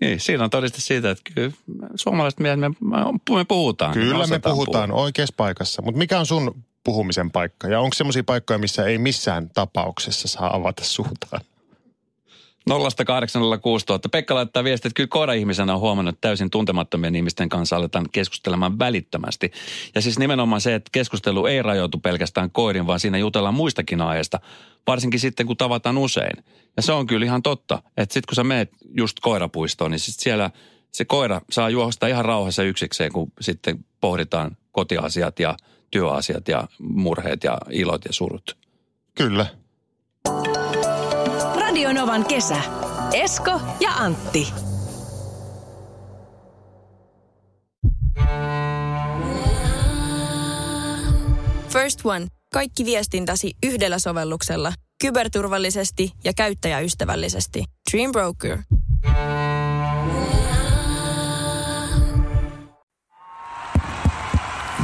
Niin, 0.00 0.20
siinä 0.20 0.44
on 0.44 0.50
todiste 0.50 0.80
siitä, 0.80 1.10
että 1.10 1.30
kyllä 1.34 1.50
suomalaiset 1.94 2.40
miehet, 2.40 2.60
me, 2.60 2.68
me 3.30 3.44
puhutaan. 3.48 3.92
Kyllä 3.92 4.14
me 4.14 4.22
osataan 4.22 4.54
puhutaan 4.54 4.90
puhua. 4.90 5.02
oikeassa 5.02 5.34
paikassa, 5.36 5.82
mutta 5.82 5.98
mikä 5.98 6.18
on 6.18 6.26
sun 6.26 6.64
puhumisen 6.84 7.30
paikka? 7.30 7.68
Ja 7.68 7.80
onko 7.80 7.94
semmoisia 7.94 8.24
paikkoja, 8.24 8.58
missä 8.58 8.84
ei 8.84 8.98
missään 8.98 9.50
tapauksessa 9.50 10.28
saa 10.28 10.56
avata 10.56 10.84
suutaan? 10.84 11.40
0806 12.68 13.84
000. 13.88 14.00
Pekka 14.10 14.34
laittaa 14.34 14.64
viestiä, 14.64 14.88
että 14.88 14.96
kyllä 14.96 15.08
koira-ihmisenä 15.08 15.74
on 15.74 15.80
huomannut, 15.80 16.14
että 16.14 16.28
täysin 16.28 16.50
tuntemattomien 16.50 17.16
ihmisten 17.16 17.48
kanssa 17.48 17.76
aletaan 17.76 18.06
keskustelemaan 18.12 18.78
välittömästi. 18.78 19.52
Ja 19.94 20.00
siis 20.00 20.18
nimenomaan 20.18 20.60
se, 20.60 20.74
että 20.74 20.88
keskustelu 20.92 21.46
ei 21.46 21.62
rajoitu 21.62 21.98
pelkästään 21.98 22.50
koirin, 22.50 22.86
vaan 22.86 23.00
siinä 23.00 23.18
jutellaan 23.18 23.54
muistakin 23.54 24.00
aiheista. 24.00 24.40
Varsinkin 24.86 25.20
sitten, 25.20 25.46
kun 25.46 25.56
tavataan 25.56 25.98
usein. 25.98 26.44
Ja 26.76 26.82
se 26.82 26.92
on 26.92 27.06
kyllä 27.06 27.26
ihan 27.26 27.42
totta, 27.42 27.82
että 27.96 28.12
sitten 28.12 28.28
kun 28.28 28.36
sä 28.36 28.44
meet 28.44 28.70
just 28.96 29.20
koirapuistoon, 29.20 29.90
niin 29.90 30.00
sit 30.00 30.14
siellä 30.18 30.50
se 30.92 31.04
koira 31.04 31.40
saa 31.50 31.70
juosta 31.70 32.06
ihan 32.06 32.24
rauhassa 32.24 32.62
yksikseen, 32.62 33.12
kun 33.12 33.32
sitten 33.40 33.84
pohditaan 34.00 34.56
kotiasiat 34.72 35.40
ja 35.40 35.56
työasiat 35.90 36.48
ja 36.48 36.68
murheet 36.78 37.44
ja 37.44 37.58
ilot 37.70 38.04
ja 38.04 38.12
surut. 38.12 38.56
Kyllä. 39.14 39.46
Radio 41.88 42.02
Novan 42.02 42.24
kesä. 42.24 42.56
Esko 43.12 43.60
ja 43.80 43.90
Antti. 43.90 44.48
First 51.68 52.00
One. 52.04 52.26
Kaikki 52.52 52.84
viestintäsi 52.84 53.52
yhdellä 53.66 53.98
sovelluksella. 53.98 54.72
Kyberturvallisesti 55.00 56.12
ja 56.24 56.32
käyttäjäystävällisesti. 56.36 57.64
Dream 57.92 58.12
Broker. 58.12 58.58